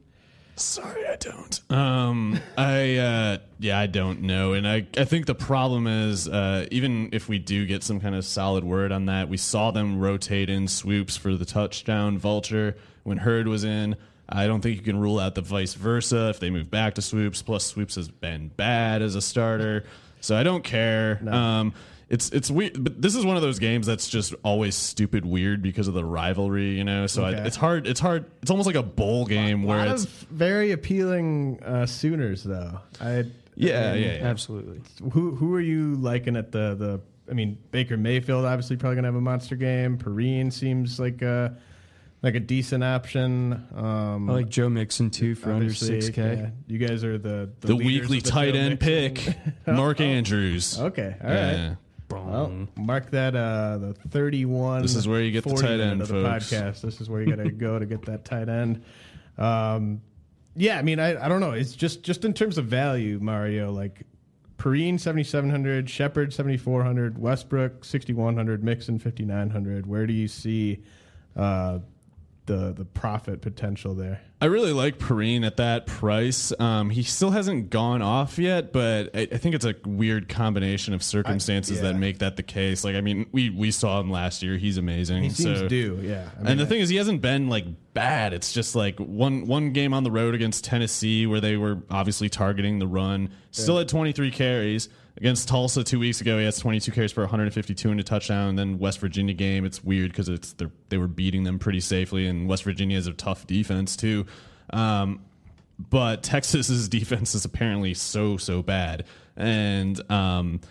[0.56, 1.72] Sorry, I don't.
[1.72, 6.68] Um, I uh, yeah, I don't know, and I I think the problem is uh,
[6.70, 10.00] even if we do get some kind of solid word on that, we saw them
[10.00, 13.96] rotate in Swoopes for the touchdown vulture when Heard was in.
[14.30, 17.02] I don't think you can rule out the vice versa if they move back to
[17.02, 17.42] Swoopes.
[17.42, 19.86] Plus, Swoopes has been bad as a starter,
[20.22, 21.20] so I don't care.
[21.28, 21.74] Um,
[22.14, 25.64] it's it's weird, but this is one of those games that's just always stupid weird
[25.64, 27.08] because of the rivalry, you know.
[27.08, 27.88] So I, it's hard.
[27.88, 28.26] It's hard.
[28.44, 32.44] It's almost like a bowl game A where lot it's of very appealing uh, Sooners,
[32.44, 32.80] though.
[33.02, 34.26] I Yeah, I mean, yeah, yeah.
[34.26, 34.82] Absolutely.
[35.10, 37.02] Who who are you liking at the the?
[37.32, 39.98] I mean, Baker Mayfield obviously probably gonna have a monster game.
[39.98, 41.58] Perine seems like a
[42.22, 43.54] like a decent option.
[43.76, 46.36] Um, I like Joe Mixon too for under six K.
[46.44, 46.50] yeah.
[46.68, 49.34] You guys are the the, the weekly the tight Joe end Mixon.
[49.34, 50.80] pick, Mark Andrews.
[50.80, 51.78] Okay, all right.
[52.14, 54.82] Well, mark that uh, the thirty-one.
[54.82, 56.52] This is where you get the tight end, of the folks.
[56.52, 56.82] podcast.
[56.82, 58.84] This is where you got to go to get that tight end.
[59.38, 60.02] Um,
[60.56, 61.52] yeah, I mean, I, I don't know.
[61.52, 63.72] It's just just in terms of value, Mario.
[63.72, 64.06] Like
[64.58, 69.50] Perine seventy seven hundred, Shepard seventy four hundred, Westbrook sixty one hundred, Mixon fifty nine
[69.50, 69.88] hundred.
[69.88, 70.84] Where do you see
[71.36, 71.80] uh,
[72.46, 74.22] the the profit potential there?
[74.42, 76.52] I really like Perine at that price.
[76.60, 80.94] Um, he still hasn't gone off yet, but I, I think it's a weird combination
[80.94, 81.92] of circumstances I- yeah.
[81.94, 82.84] that make that the case.
[82.84, 85.24] Like, I mean, we we saw him last year; he's amazing.
[85.24, 86.30] He seems so- due, yeah.
[86.36, 88.34] I mean, and the thing is, he hasn't been like bad.
[88.34, 92.30] It's just like one one game on the road against Tennessee where they were obviously
[92.30, 93.30] targeting the run.
[93.52, 96.38] Still at 23 carries against Tulsa two weeks ago.
[96.38, 98.50] He has 22 carries for 152 and a touchdown.
[98.50, 102.28] And then West Virginia game, it's weird because it's they're- were beating them pretty safely,
[102.28, 104.26] and West Virginia is a tough defense too.
[104.72, 105.22] Um,
[105.78, 109.06] but Texas's defense is apparently so so bad,
[109.36, 110.62] and um,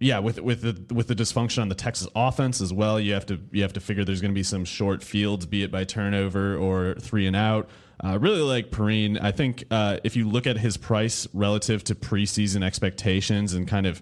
[0.00, 3.26] yeah, with with the with the dysfunction on the Texas offense as well, you have
[3.26, 5.84] to you have to figure there's going to be some short fields, be it by
[5.84, 7.68] turnover or three and out.
[8.02, 9.18] Uh, really like Perine.
[9.20, 13.86] I think uh, if you look at his price relative to preseason expectations and kind
[13.86, 14.00] of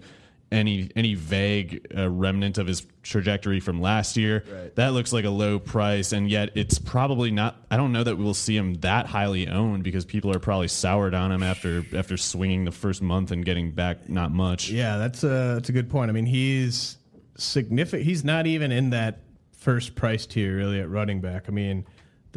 [0.49, 4.45] any any vague uh, remnant of his trajectory from last year,
[4.75, 6.13] that looks like a low price.
[6.13, 7.57] And yet, it's probably not.
[7.69, 10.67] I don't know that we will see him that highly owned because people are probably
[10.69, 14.69] soured on him after after swinging the first month and getting back not much.
[14.69, 16.09] Yeah, that's a that's a good point.
[16.09, 16.97] I mean, he's
[17.37, 18.03] significant.
[18.03, 19.19] He's not even in that
[19.57, 21.45] first price tier really at running back.
[21.47, 21.85] I mean,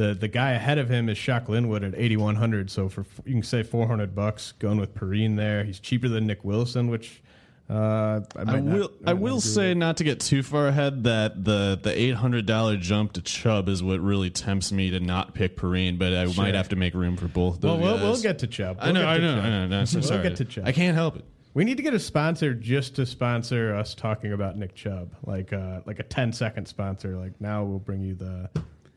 [0.00, 2.70] the the guy ahead of him is Shock Linwood at eighty one hundred.
[2.70, 5.64] So for you can say four hundred bucks going with Perine there.
[5.64, 7.22] He's cheaper than Nick Wilson, which
[7.68, 8.90] uh, I, I might not- will.
[9.00, 9.78] might I will say with.
[9.78, 13.68] not to get too far ahead that the the eight hundred dollar jump to Chubb
[13.68, 16.42] is what really tempts me to not pick Perine, but I Sure.
[16.44, 17.62] might have to make room for both.
[17.62, 18.78] Well, we'll, we'll get to Chubb.
[18.80, 19.00] I We'll know.
[19.02, 19.34] get I know.
[19.36, 19.44] Chubb.
[19.44, 19.66] I know.
[19.68, 20.22] No, so we'll sorry.
[20.24, 20.64] get to Chubb.
[20.66, 21.24] I can't help it.
[21.52, 25.52] We need to get a sponsor just to sponsor us talking about Nick Chubb, like
[25.52, 27.16] uh, like a 10 second sponsor.
[27.16, 28.48] Like now we'll bring you the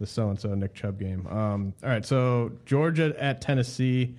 [0.03, 1.25] the so and so Nick Chubb game.
[1.27, 4.15] Um, all right, so Georgia at Tennessee,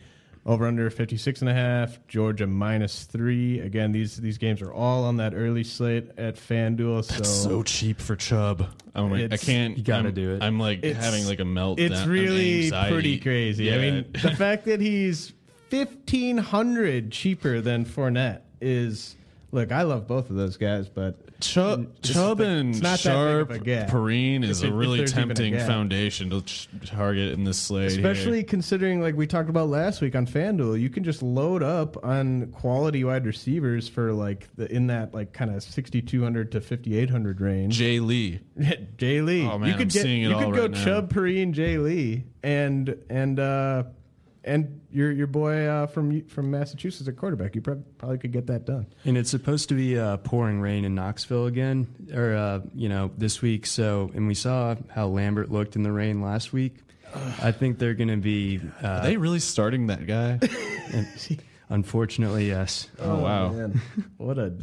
[0.46, 1.98] over under 56 and a half.
[2.08, 3.60] Georgia minus three.
[3.60, 7.06] Again, these these games are all on that early slate at FanDuel.
[7.06, 8.66] That's so cheap for Chubb.
[8.94, 9.76] I'm like, I can't.
[9.76, 10.42] You gotta I'm- do it.
[10.42, 11.78] I'm like It's- having like a meltdown.
[11.90, 12.92] It's really anxiety.
[12.94, 13.72] pretty crazy.
[13.74, 15.32] I mean, the fact that he's
[15.68, 19.16] fifteen hundred cheaper than Fournette is.
[19.54, 23.58] Look, I love both of those guys, but Chubb, it's Chubb and Sharp, of a
[23.60, 23.88] gap.
[23.88, 27.92] Perine is If a really even a tempting foundation to ch- target in this slate.
[27.92, 28.00] here.
[28.00, 32.04] Especially considering, like we talked about last week on FanDuel, you can just load up
[32.04, 36.50] on quality wide receivers for like the in that like kind of sixty two hundred
[36.50, 37.76] to fifty eight hundred range.
[37.78, 38.40] Jay Lee.
[38.96, 39.46] Jay Lee.
[39.46, 40.84] Oh, man, you could I'm get seeing it you all could go right.
[40.84, 43.84] Chubb, Perine, Jay Lee, and and uh,
[44.44, 47.54] and your your boy uh, from from Massachusetts at quarterback.
[47.54, 48.86] You probably could get that done.
[49.04, 53.10] And it's supposed to be uh, pouring rain in Knoxville again, or uh, you know,
[53.16, 53.66] this week.
[53.66, 56.76] So, and we saw how Lambert looked in the rain last week.
[57.42, 58.60] I think they're going to be.
[58.82, 60.40] Uh, Are they really starting that guy?
[61.68, 62.88] unfortunately, yes.
[62.98, 63.52] Oh, wow.
[63.52, 63.80] man.
[64.16, 64.54] what a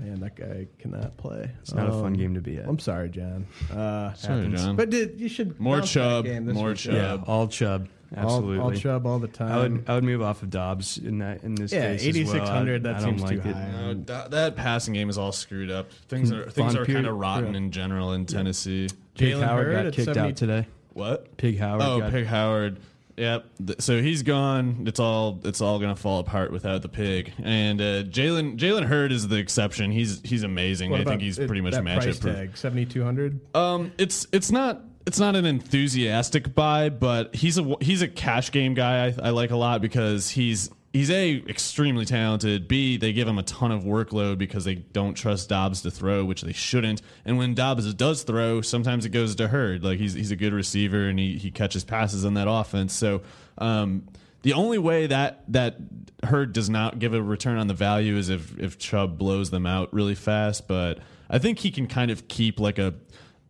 [0.00, 0.20] man!
[0.20, 1.50] That guy cannot play.
[1.60, 2.66] It's not a fun Um, game to be at.
[2.68, 3.46] I'm sorry, John.
[3.70, 4.62] Uh, Sorry, happens.
[4.62, 4.76] John.
[4.76, 6.76] But did, you should More bounce that Chubb, game this more week.
[6.78, 6.94] Chubb.
[6.94, 7.88] Yeah, all Chubb.
[8.16, 8.58] All- Absolutely.
[8.58, 9.52] all, Chubb all the time.
[9.52, 12.00] I would I would move off of Dobbs in that in this Yeah, case.
[12.00, 12.08] as well.
[12.36, 13.54] 8600, I- that I don't seems too like it.
[13.54, 13.70] high.
[13.70, 15.92] No, that, that passing game is all screwed up.
[16.08, 17.58] Things are things Von are kind of rotten yeah.
[17.58, 18.88] in general in Tennessee.
[19.16, 20.66] Pig Jalen Howard Hurd got at kicked 70 out today.
[20.92, 21.36] What?
[21.36, 21.82] Pig Howard.
[21.84, 22.78] Oh, got, Pig Howard.
[23.20, 23.46] Yep.
[23.80, 24.84] So he's gone.
[24.86, 27.32] It's all it's all gonna fall apart without the pig.
[27.42, 29.90] And uh, Jalen Jalen Hurd is the exception.
[29.90, 30.90] He's he's amazing.
[30.90, 32.34] What I think he's it- pretty much that matchup price proof.
[32.34, 33.40] tag seventy two hundred.
[33.54, 38.50] Um, it's it's not it's not an enthusiastic buy, but he's a he's a cash
[38.52, 39.06] game guy.
[39.08, 42.68] I, I like a lot because he's he's a extremely talented.
[42.68, 46.24] B they give him a ton of workload because they don't trust Dobbs to throw,
[46.24, 47.02] which they shouldn't.
[47.24, 49.84] And when Dobbs does throw, sometimes it goes to Hurd.
[49.84, 52.92] Like he's he's a good receiver and he he catches passes in that offense.
[52.92, 53.22] So
[53.58, 54.08] um.
[54.42, 55.76] The only way that that
[56.24, 59.66] Hurd does not give a return on the value is if if Chubb blows them
[59.66, 60.66] out really fast.
[60.66, 62.94] But I think he can kind of keep like a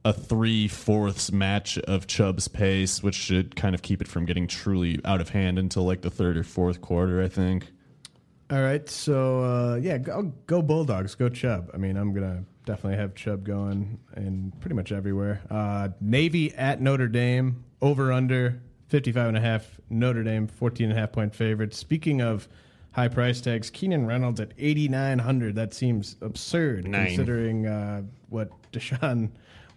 [0.05, 4.46] a three fourths match of Chubb's pace, which should kind of keep it from getting
[4.46, 7.22] truly out of hand until like the third or fourth quarter.
[7.22, 7.66] I think.
[8.51, 11.70] All right, so uh, yeah, go, go Bulldogs, go Chubb.
[11.72, 15.40] I mean, I'm gonna definitely have Chubb going in pretty much everywhere.
[15.48, 19.80] Uh, Navy at Notre Dame, over under 55 and a half.
[19.88, 21.74] Notre Dame 14 and a half point favorite.
[21.74, 22.48] Speaking of
[22.92, 25.55] high price tags, Keenan Reynolds at 8900.
[25.55, 27.07] That seems absurd Nine.
[27.07, 29.30] considering uh, what Deshaun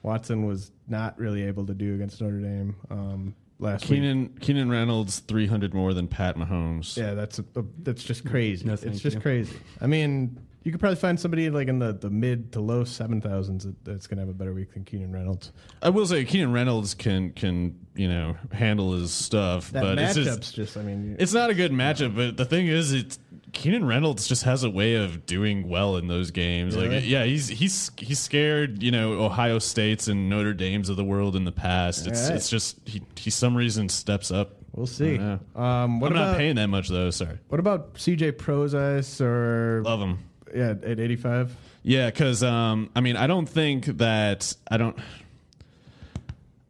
[0.04, 4.02] Watson was not really able to do against Notre Dame um, last week.
[4.02, 6.96] Keenan Keenan Reynolds three hundred more than Pat Mahomes.
[6.96, 7.46] Yeah, that's a,
[7.80, 8.66] that's just crazy.
[8.66, 9.22] No, it's just you.
[9.22, 9.58] crazy.
[9.82, 13.22] I mean, you could probably find somebody like in the, the mid to low seven
[13.22, 15.52] thousands that, that's going to have a better week than Keenan Reynolds.
[15.82, 20.18] I will say Keenan Reynolds can can you know handle his stuff, That but it's
[20.18, 22.16] matchup's just, just, I mean, it's not a good matchup.
[22.16, 23.20] But the thing is, it's
[23.54, 26.76] Keenan Reynolds just has a way of doing well in those games.
[26.76, 26.90] Really?
[26.90, 28.84] Like, yeah, he's he's he's scared.
[28.84, 32.08] You know, Ohio States and Notre Dame's of the world in the past.
[32.08, 32.36] It's Alright.
[32.38, 34.58] it's just he he some reason steps up.
[34.74, 35.18] we'll see.
[35.18, 37.12] Um, what I'm about not paying that much though.
[37.12, 40.20] Sorry, what about CJ Prosise or love him.
[40.54, 41.56] yeah at eighty five?
[41.84, 44.98] Yeah, because um, I mean, I don't think that I don't.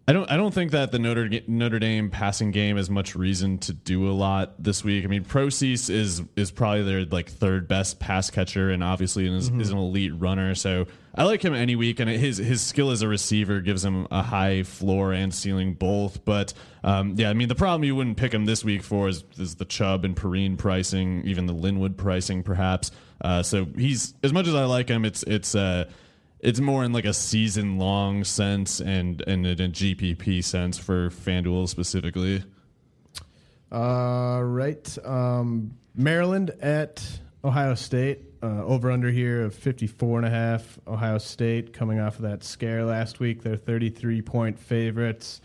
[0.05, 0.29] I don't.
[0.29, 4.09] I don't think that the Notre Notre Dame passing game has much reason to do
[4.09, 5.05] a lot this week.
[5.05, 9.49] I mean, Prosise is is probably their like third best pass catcher, and obviously is,
[9.49, 10.55] is an elite runner.
[10.55, 14.05] So I like him any week, and his his skill as a receiver gives him
[14.11, 16.25] a high floor and ceiling both.
[16.25, 19.23] But um, yeah, I mean, the problem you wouldn't pick him this week for is,
[19.37, 22.91] is the Chubb and Perine pricing, even the Linwood pricing, perhaps.
[23.21, 25.85] Uh, so he's as much as I like him, it's it's uh,
[26.43, 31.09] it's more in like a season long sense and and in a GPP sense for
[31.09, 32.43] FanDuel specifically.
[33.71, 34.97] Uh, right.
[35.03, 37.03] Um, Maryland at
[37.43, 38.29] Ohio State.
[38.43, 40.77] Uh, over under here of 54 and a half.
[40.85, 43.41] Ohio State coming off of that scare last week.
[43.41, 45.39] They're 33 point favorites.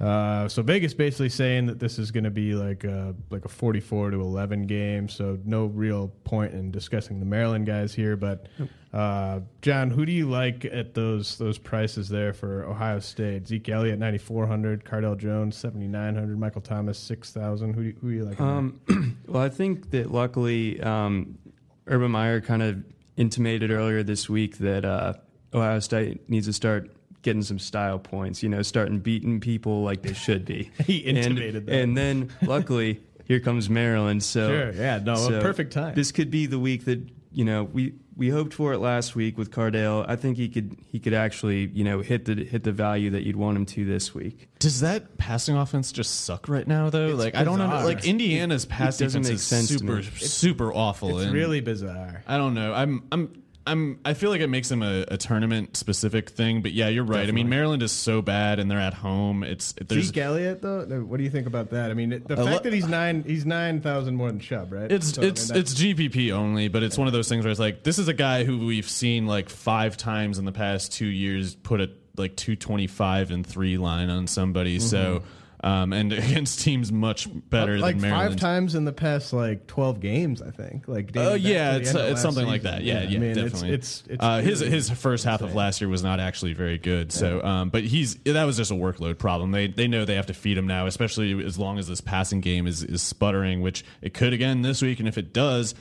[0.00, 3.48] Uh, so Vegas basically saying that this is going to be like a, like a
[3.48, 5.10] 44 to 11 game.
[5.10, 8.16] So no real point in discussing the Maryland guys here.
[8.16, 8.46] But
[8.92, 13.46] uh, John, who do you like at those those prices there for Ohio State?
[13.46, 17.74] Zeke Elliott 9400, Cardale Jones 7900, Michael Thomas 6000.
[17.74, 18.40] Who do you, who do you like?
[18.40, 18.80] Um,
[19.26, 21.38] well, I think that luckily, um,
[21.86, 22.82] Urban Meyer kind of
[23.16, 25.14] intimated earlier this week that uh,
[25.52, 26.90] Ohio State needs to start
[27.22, 28.42] getting some style points.
[28.42, 30.70] You know, starting beating people like they should be.
[30.86, 31.74] He intimated and, that.
[31.74, 34.22] and then luckily, here comes Maryland.
[34.22, 35.94] So Sure, yeah, no, a perfect time.
[35.94, 37.00] This could be the week that
[37.32, 37.94] you know we.
[38.18, 40.04] We hoped for it last week with Cardale.
[40.08, 43.22] I think he could he could actually you know hit the hit the value that
[43.22, 44.48] you'd want him to this week.
[44.58, 47.14] Does that passing offense just suck right now though?
[47.14, 47.66] like I don't know.
[47.66, 51.18] Like Indiana's pass it doesn't defense make is sense super super awful.
[51.18, 52.24] it's and really bizarre.
[52.26, 52.74] I don't know.
[52.74, 56.62] I'm I'm I'm I feel like it makes them a, a tournament specific thing.
[56.62, 57.28] But yeah, you're right.
[57.28, 59.42] I mean, Maryland is so bad and they're at home.
[59.42, 61.90] It's there's Zeke Elliott, though, what do you think about that?
[61.90, 64.90] I mean, the fact lo- that he's nine, he's nine thousand more than Chubb, right?
[64.90, 67.50] It's So, I mean, it's it's GPP only, but it's one of those things where
[67.50, 70.92] it's like this is a guy who we've seen like five times in the past
[70.92, 74.80] two years put a like two twenty five and three line on somebody.
[74.80, 75.37] So mm-hmm.
[75.60, 80.00] Um, and against teams much better like than five times in the past like twelve
[80.00, 80.86] games, I think.
[80.88, 82.82] Like, Oh back yeah, it's, of it's something like that.
[82.82, 83.70] Yeah, yeah, I mean, definitely.
[83.70, 86.78] It's it's, it's uh, his his first half of last year was not actually very
[86.78, 87.12] good.
[87.12, 89.50] So, um, but he's that was just a workload problem.
[89.50, 92.40] They they know they have to feed him now, especially as long as this passing
[92.40, 94.98] game is is sputtering, which it could again this week.
[94.98, 95.74] And if it does,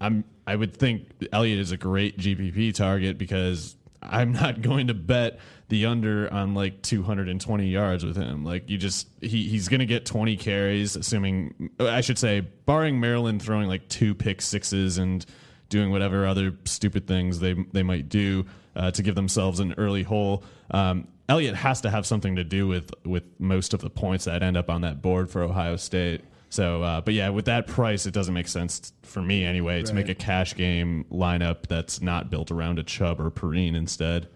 [0.00, 4.94] I'm I would think Elliott is a great GPP target because I'm not going to
[4.94, 5.38] bet
[5.68, 8.44] the under on like 220 yards with him.
[8.44, 13.00] Like you just he he's going to get 20 carries, assuming I should say, barring
[13.00, 15.24] Maryland throwing like two pick sixes and
[15.68, 20.02] doing whatever other stupid things they they might do uh, to give themselves an early
[20.02, 20.42] hole.
[20.70, 24.42] Um, Elliott has to have something to do with with most of the points that
[24.42, 26.22] end up on that board for Ohio State.
[26.50, 29.92] So, uh, but yeah, with that price, it doesn't make sense for me anyway to
[29.92, 34.28] make a cash game lineup that's not built around a Chubb or Perine instead.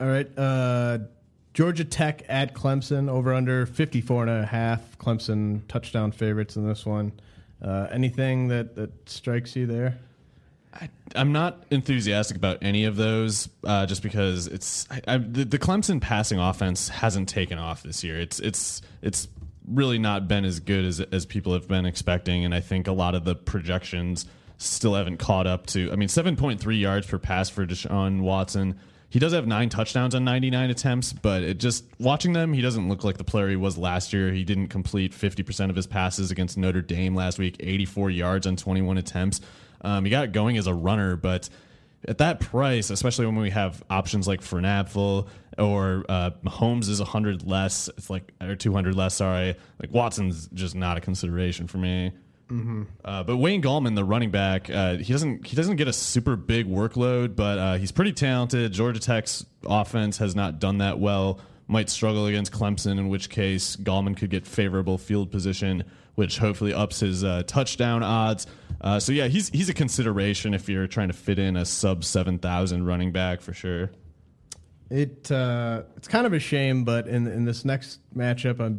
[0.00, 0.28] All right.
[0.38, 0.98] Uh,
[1.54, 4.96] Georgia Tech at Clemson over under 54 and a half.
[4.98, 7.12] Clemson touchdown favorites in this one.
[7.60, 9.98] Uh, anything that, that strikes you there?
[11.16, 15.58] I'm not enthusiastic about any of those, uh, just because it's I, I, the, the
[15.58, 18.20] Clemson passing offense hasn't taken off this year.
[18.20, 19.28] It's it's it's
[19.66, 22.92] really not been as good as as people have been expecting, and I think a
[22.92, 24.26] lot of the projections
[24.58, 25.90] still haven't caught up to.
[25.90, 28.78] I mean, 7.3 yards per pass for Deshaun Watson.
[29.10, 32.88] He does have nine touchdowns on 99 attempts, but it just watching them, he doesn't
[32.88, 34.30] look like the player he was last year.
[34.32, 38.56] He didn't complete 50% of his passes against Notre Dame last week, 84 yards on
[38.56, 39.40] 21 attempts.
[39.80, 41.48] Um, he got going as a runner, but
[42.06, 47.46] at that price, especially when we have options like Frohnapfel or uh, Mahomes is 100
[47.46, 49.14] less, it's like or 200 less.
[49.14, 52.12] Sorry, like Watson's just not a consideration for me.
[53.04, 56.36] Uh, but Wayne Gallman, the running back, uh, he doesn't he doesn't get a super
[56.36, 58.72] big workload, but uh, he's pretty talented.
[58.72, 61.40] Georgia Tech's offense has not done that well.
[61.66, 65.84] Might struggle against Clemson, in which case Gallman could get favorable field position,
[66.14, 68.46] which hopefully ups his uh, touchdown odds.
[68.80, 72.04] Uh, so yeah, he's he's a consideration if you're trying to fit in a sub
[72.04, 73.90] seven thousand running back for sure.
[74.90, 78.78] It uh, it's kind of a shame, but in in this next matchup, I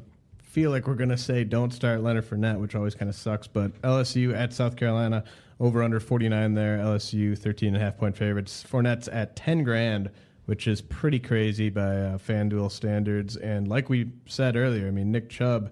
[0.49, 3.47] feel like we're gonna say don't start Leonard Fournette, which always kind of sucks.
[3.47, 5.23] But LSU at South Carolina
[5.61, 6.77] Over under 49 there.
[6.77, 8.63] LSU 13 and a half point favorites.
[8.69, 10.09] Fournette's at 10 grand,
[10.45, 13.35] which is pretty crazy by uh, FanDuel standards.
[13.35, 15.71] And like we said earlier, I mean, Nick Chubb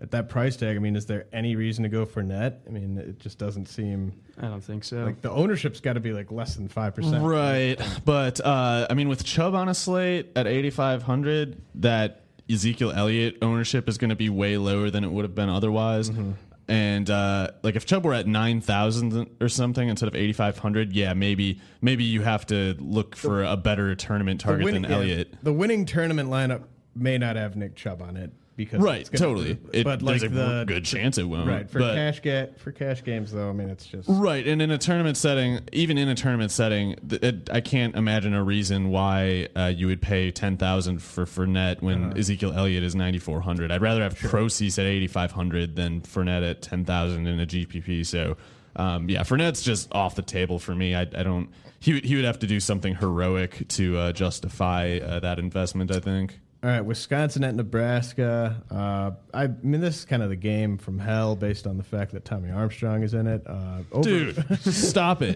[0.00, 2.56] at that price tag, I mean, is there any reason to go Fournette?
[2.66, 5.04] I mean, it just doesn't seem I don't think so.
[5.04, 7.22] like the ownership's got to be like less than 5%.
[7.22, 13.38] Right, but uh, I mean, with Chubb on a slate at 8,500, that Ezekiel Elliott
[13.42, 16.10] ownership is going to be way lower than it would have been otherwise.
[16.10, 16.32] Mm-hmm.
[16.68, 21.60] And uh, like if Chubb were at 9,000 or something instead of 8,500, yeah, maybe
[21.80, 25.34] maybe you have to look for a better tournament target winning- than yeah, Elliott.
[25.42, 29.24] the winning tournament lineup may not have Nick Chubb on it because Right, it's gonna-
[29.34, 29.58] totally.
[29.72, 31.48] It, but like there's a the good chance it won't.
[31.48, 33.50] right for but- cash get for cash games though.
[33.50, 36.96] I mean, it's just Right, and in a tournament setting, even in a tournament setting,
[37.08, 41.26] th- it, I can't imagine a reason why uh, you would pay ten thousand for
[41.26, 42.18] Fournette when Uh-huh.
[42.18, 43.70] Ezekiel Elliott is ninety four hundred.
[43.70, 47.46] I'd rather have Prosise at eighty five hundred than Fournette at ten thousand in a
[47.46, 48.04] GPP.
[48.06, 48.36] So,
[48.76, 50.94] um, yeah, Fournette's just off the table for me.
[50.94, 51.50] I, I don't.
[51.78, 55.94] He would- he would have to do something heroic to uh, justify uh, that investment.
[55.94, 56.40] I think.
[56.62, 58.62] All right, Wisconsin at Nebraska.
[58.70, 62.12] Uh, I mean, this is kind of the game from hell based on the fact
[62.12, 63.42] that Tommy Armstrong is in it.
[63.46, 65.34] Uh, over- Dude, stop it!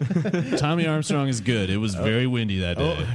[0.59, 1.71] Tommy Armstrong is good.
[1.71, 3.07] It was very windy that day.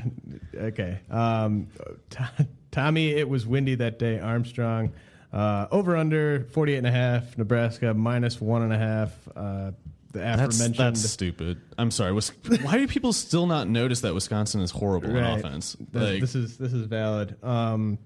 [0.55, 0.99] okay.
[1.09, 1.67] Um,
[2.09, 2.23] T-
[2.71, 4.19] Tommy, it was windy that day.
[4.19, 4.93] Armstrong,
[5.33, 7.37] uh, over under 48 and a half.
[7.37, 9.11] Nebraska, minus one and a half.
[9.35, 9.71] Uh,
[10.15, 10.95] the That's, aforementioned.
[10.95, 11.61] that's stupid.
[11.77, 12.11] I'm sorry.
[12.13, 12.29] Wis-
[12.63, 15.39] Why do people still not notice that Wisconsin is horrible on Right.
[15.39, 15.75] offense?
[15.91, 17.35] This- Like, this is this is valid.
[17.43, 17.99] Um,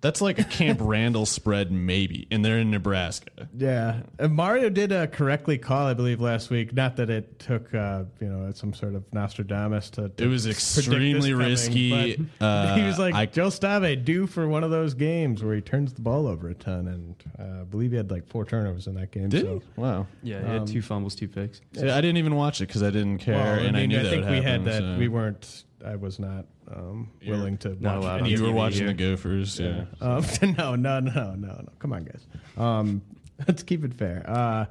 [0.00, 3.48] that's like a Camp Randall spread, maybe, and they're in Nebraska.
[3.56, 6.72] Yeah, and Mario did uh, correctly call, I believe, last week.
[6.74, 10.08] Not that it took, uh, you know, some sort of Nostradamus to.
[10.10, 12.26] to It was predict this extremely coming, risky.
[12.40, 15.60] Uh, he was like I- Joe Stave due for one of those games where he
[15.60, 18.86] turns the ball over a ton, and uh, I believe he had like four turnovers
[18.86, 19.28] in that game.
[19.28, 19.58] Did so.
[19.74, 19.80] he?
[19.80, 20.06] Wow.
[20.22, 21.60] yeah, he had two fumbles, two picks.
[21.74, 24.02] See, I didn't even watch it because I didn't care, Well, and I, mean, knew
[24.02, 24.78] that think would we happen, had that.
[24.94, 25.64] so- We weren't.
[25.84, 28.88] I was not um, willing to not watch allowed You were watching here.
[28.88, 29.84] the Gophers, yeah.
[30.00, 30.24] Um,
[30.58, 31.68] no, no, no, no, no.
[31.78, 32.26] Come on, guys.
[32.56, 33.02] Um,
[33.48, 34.24] let's keep it fair.
[34.28, 34.66] Uh,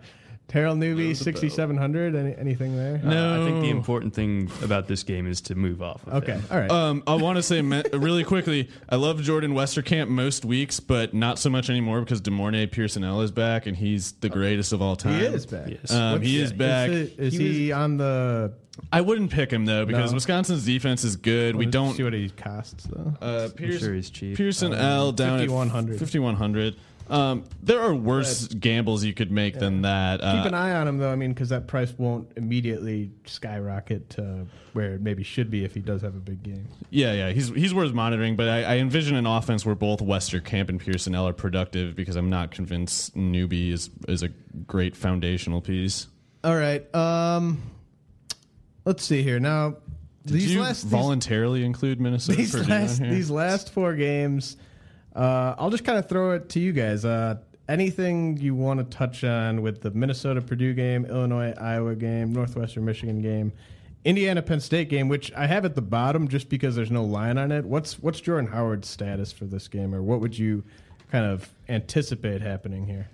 [0.47, 2.15] Terrell Newby, 6,700.
[2.15, 3.01] Any, anything there?
[3.03, 6.05] Uh, I think the important thing about this game is to move off.
[6.07, 6.33] Of Okay.
[6.33, 6.43] him.
[6.51, 6.69] All right.
[6.71, 11.39] Um, I want to say really quickly, I love Jordan Westerkamp most weeks, but not
[11.39, 15.19] so much anymore because De'Mornay Pierson-El is back, and he's the greatest of all time.
[15.19, 15.67] he is back.
[15.69, 15.91] Yes.
[15.91, 16.89] Um, he is back.
[16.89, 18.53] Is, it- is He he, on the?
[18.91, 20.15] I wouldn't pick him though because No.
[20.15, 21.55] Wisconsin's defense is good.
[21.55, 23.13] We let's don't see what he costs though.
[23.21, 24.35] Uh, Pierce, sure he's cheap.
[24.35, 25.93] Pierson-El down 5100.
[25.93, 26.75] at 5100.
[27.07, 30.21] Um, there are worse gambles you could make than that.
[30.23, 31.11] Uh, Keep an eye on him though.
[31.11, 35.73] I mean, because that price won't immediately skyrocket to where it maybe should be if
[35.75, 36.67] he does have a big game.
[36.89, 38.35] yeah, yeah, he's he's worth monitoring.
[38.35, 42.29] But I, I envision an offense where both Westerkamp and Pierson-El are productive because I'm
[42.29, 44.29] not convinced Newby is is a
[44.67, 46.07] great foundational piece.
[46.43, 46.93] All right.
[46.95, 47.61] Um,
[48.83, 49.75] let's see here now.
[50.25, 52.37] Did these you last these- voluntarily include Minnesota?
[52.39, 53.09] these Purdue on last here?
[53.11, 54.57] these last four games,
[55.15, 57.05] uh, I'll just kind of throw it to you guys.
[57.05, 57.37] Uh,
[57.67, 62.85] anything you want to touch on with the Minnesota Purdue game, Illinois Iowa game, Northwestern
[62.85, 63.53] Michigan game,
[64.03, 67.37] Indiana Penn State game, which I have at the bottom just because there's no line
[67.37, 67.65] on it.
[67.65, 70.63] What's what's Jordan Howard's status for this game, or what would you
[71.11, 73.09] kind of anticipate happening here?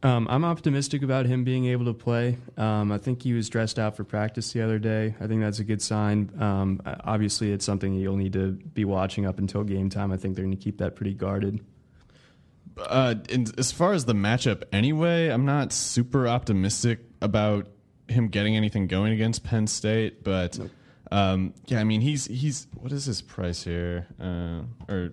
[0.00, 2.38] Um, I'm optimistic about him being able to play.
[2.56, 5.16] Um, I think he was dressed out for practice the other day.
[5.20, 6.30] I think that's a good sign.
[6.38, 10.12] Um, obviously, it's something you'll need to be watching up until game time.
[10.12, 11.64] I think they're going to keep that pretty guarded.
[12.78, 17.66] Uh, and as far as the matchup, anyway, I'm not super optimistic about
[18.06, 20.22] him getting anything going against Penn State.
[20.22, 20.60] But
[21.10, 24.06] um, yeah, I mean, he's he's what is his price here?
[24.20, 25.12] Uh, or.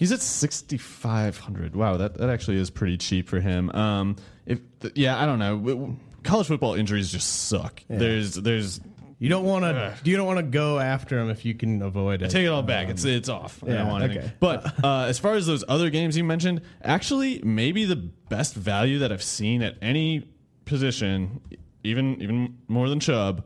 [0.00, 1.76] He's at 6,500.
[1.76, 3.70] Wow, that that actually is pretty cheap for him.
[3.72, 4.58] Um, if
[4.94, 5.98] yeah, I don't know.
[6.22, 7.82] College football injuries just suck.
[7.86, 8.80] There's there's
[9.18, 9.94] You don't want to.
[10.04, 12.24] You don't want to go after him if you can avoid it.
[12.24, 12.88] I take it all back.
[12.88, 13.62] it's it's off.
[13.62, 14.32] I don't want anything.
[14.40, 19.00] But uh, as far as those other games you mentioned, actually, maybe the best value
[19.00, 20.26] that I've seen at any
[20.64, 21.42] position,
[21.84, 23.44] even even more than Chubb.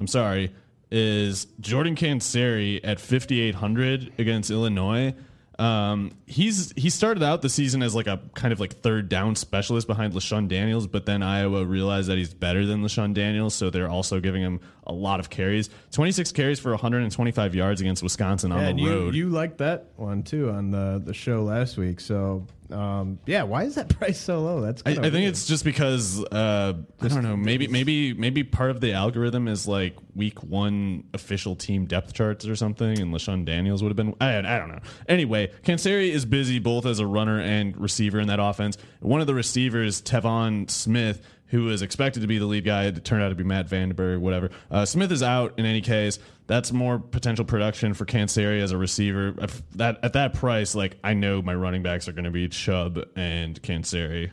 [0.00, 0.52] I'm sorry,
[0.90, 5.14] is Jordan Canzeri at 5800 against Illinois.
[5.58, 9.34] Um, he's he started out the season as like a kind of like third down
[9.36, 13.70] specialist behind LaShawn Daniels, but then Iowa realized that he's better than LaShawn Daniels, so
[13.70, 15.68] they're also giving him a lot of carries.
[15.92, 19.14] 26 carries for 125 yards against Wisconsin on Yeah, the and you, road.
[19.14, 22.00] you liked that one too on the the show last week.
[22.00, 24.60] So um, yeah, why is that price so low?
[24.60, 25.24] That's I, I think weird.
[25.28, 27.36] it's just because uh, I don't know.
[27.36, 32.46] Maybe maybe maybe part of the algorithm is like week one official team depth charts
[32.46, 34.14] or something, and Lashawn Daniels would have been.
[34.20, 34.80] I, I don't know.
[35.08, 38.76] Anyway, Canzeri is busy both as a runner and receiver in that offense.
[39.00, 43.04] One of the receivers, Tevaun Smith, who is expected to be the lead guy, it
[43.04, 44.50] turned out to be Matt Vandenberg, whatever.
[44.70, 46.18] Uh, Smith is out in any case.
[46.46, 49.34] That's more potential production for Canzeri as a receiver.
[49.74, 53.00] That at that price, like I know my running backs are going to be Chubb
[53.16, 54.30] and Canzeri.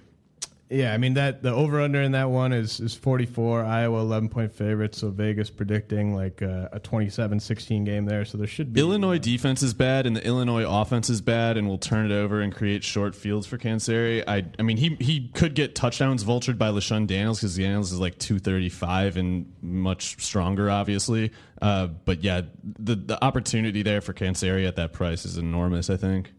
[0.70, 3.64] Yeah, I mean that the over under in that one is is 44.
[3.64, 8.26] Iowa 11 point favorite, so Vegas predicting like uh, a 27-16 game there.
[8.26, 11.68] So there should be Illinois defense is bad and the Illinois offense is bad and
[11.68, 14.24] will turn it over and create short fields for Canzeri.
[14.28, 18.00] I I mean he he could get touchdowns vultured by LaShawn Daniels because Daniels is
[18.00, 21.32] like 235 and much stronger obviously.
[21.62, 25.98] Uh, but yeah, the the opportunity there for Canzeri at that price is enormous, I
[25.98, 26.32] think.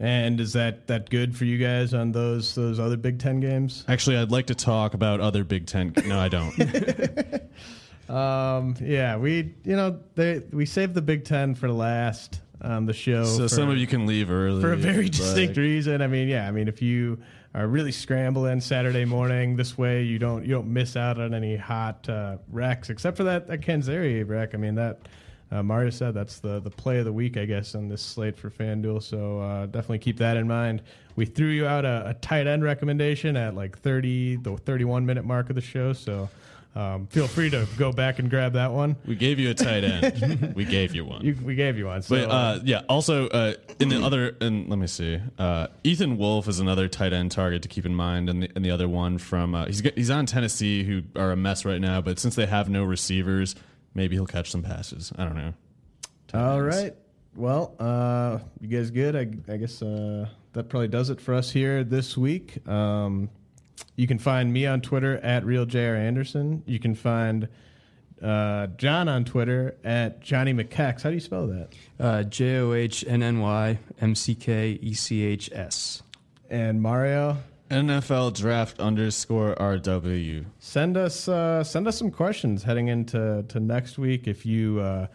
[0.00, 3.84] And is that that good for you guys on those those other Big Ten games?
[3.88, 6.54] Actually, I'd like to talk about other Big 10 No, I don't.
[8.08, 12.94] Um, yeah, we you know they we saved the Big Ten for last on the
[12.94, 13.24] show.
[13.24, 15.56] so for- some of you can leave early for a very distinct like.
[15.58, 16.00] reason.
[16.00, 17.18] I mean, yeah, I mean if you
[17.54, 21.56] are really scrambling Saturday morning this way, you don't you don't miss out on any
[21.56, 24.54] hot uh, wrecks except for that that Canzeri wreck.
[24.54, 25.00] I mean that.
[25.50, 28.36] Uh, Mario said that's the, the play of the week, I guess, on this slate
[28.38, 29.02] for FanDuel.
[29.02, 30.82] So uh, definitely keep that in mind.
[31.16, 35.24] We threw you out a, a tight end recommendation at like 30, the 31 minute
[35.24, 35.92] mark of the show.
[35.92, 36.28] So
[36.78, 38.94] um, feel free to go back and grab that one.
[39.04, 40.52] We gave you a tight end.
[40.54, 41.24] we gave you one.
[41.24, 42.02] You, we gave you one.
[42.02, 46.18] So, But uh, yeah, also uh, in the other, and let me see, uh, Ethan
[46.18, 48.88] Wolf is another tight end target to keep in mind, and the, and the other
[48.88, 52.00] one from uh, he's he's on Tennessee, who are a mess right now.
[52.00, 53.56] But since they have no receivers,
[53.94, 55.12] maybe he'll catch some passes.
[55.16, 55.54] I don't know.
[56.34, 56.94] All right.
[57.34, 59.14] Well, uh, you guys good?
[59.14, 62.66] I, I guess uh, that probably does it for us here this week.
[62.68, 63.30] Um,
[63.96, 66.62] you can find me on Twitter at RealJRAnderson.
[66.66, 67.48] You can find
[68.22, 71.02] uh, John on Twitter at Johnny McKex.
[71.02, 71.68] How do you spell that?
[71.98, 76.02] Uh, J O H N N Y M C K E C H S.
[76.50, 77.38] And Mario,
[77.70, 80.46] NFL draft underscore RW.
[80.58, 84.26] send us uh, send us some questions heading into to next week.
[84.26, 85.08] If you uh,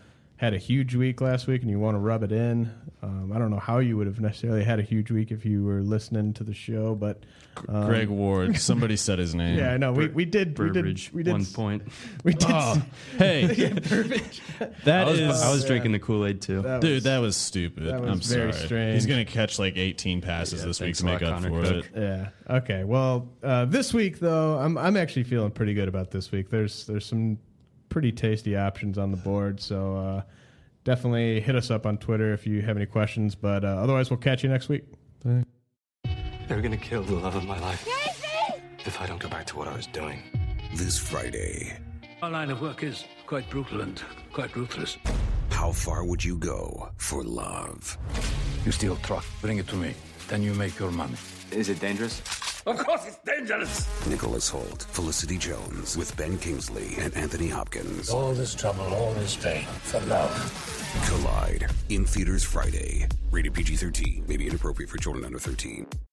[0.44, 2.70] had a huge week last week and you want to rub it in,
[3.02, 5.64] um, I don't know how you would have necessarily had a huge week if you
[5.64, 7.24] were listening to the show, but
[7.70, 8.58] um, Greg Ward.
[8.60, 9.58] Somebody said his name.
[9.58, 9.94] Yeah, I know.
[9.94, 11.84] We, we did we did we did one point.
[12.24, 12.82] we did Oh,
[13.18, 13.46] hey,
[14.84, 16.62] that I was, is- I was drinking the Kool Aid too.
[16.62, 17.86] that Dude, was- that was stupid.
[17.86, 18.66] that was I'm very sorry.
[18.66, 18.94] strange.
[18.96, 21.86] He's gonna catch like 18 passes Yeah, this week to make up Connor for Cook.
[21.86, 21.92] it.
[21.96, 22.30] yeah.
[22.58, 22.84] Okay.
[22.84, 26.50] Well, uh, this week though, I'm I'm actually feeling pretty good about this week.
[26.50, 27.38] There's there's some
[27.94, 30.22] pretty tasty options on the board, so uh,
[30.84, 33.36] definitely hit us up on Twitter if you have any questions.
[33.36, 34.84] But uh, otherwise, we'll catch you next week.
[35.24, 37.88] They're gonna kill the love of my life.
[38.80, 40.24] If I don't go back to what I was doing.
[40.76, 41.78] This Friday,
[42.24, 44.02] Our line of work is quite brutal and
[44.34, 44.98] quite ruthless.
[45.52, 47.96] how far would you go for love?
[48.66, 49.94] You steal truck, bring it to me.
[50.30, 51.16] Then you make your money.
[51.52, 52.22] Is it dangerous?
[52.66, 54.08] Of course it's dangerous!
[54.08, 58.10] Nicholas Hoult, Felicity Jones, with Ben Kingsley and Anthony Hopkins.
[58.10, 60.32] All this trouble, all this pain, for love.
[61.08, 63.08] Collide in theaters Friday.
[63.32, 64.26] Rated PG 13.
[64.28, 65.86] May be inappropriate for children under 13.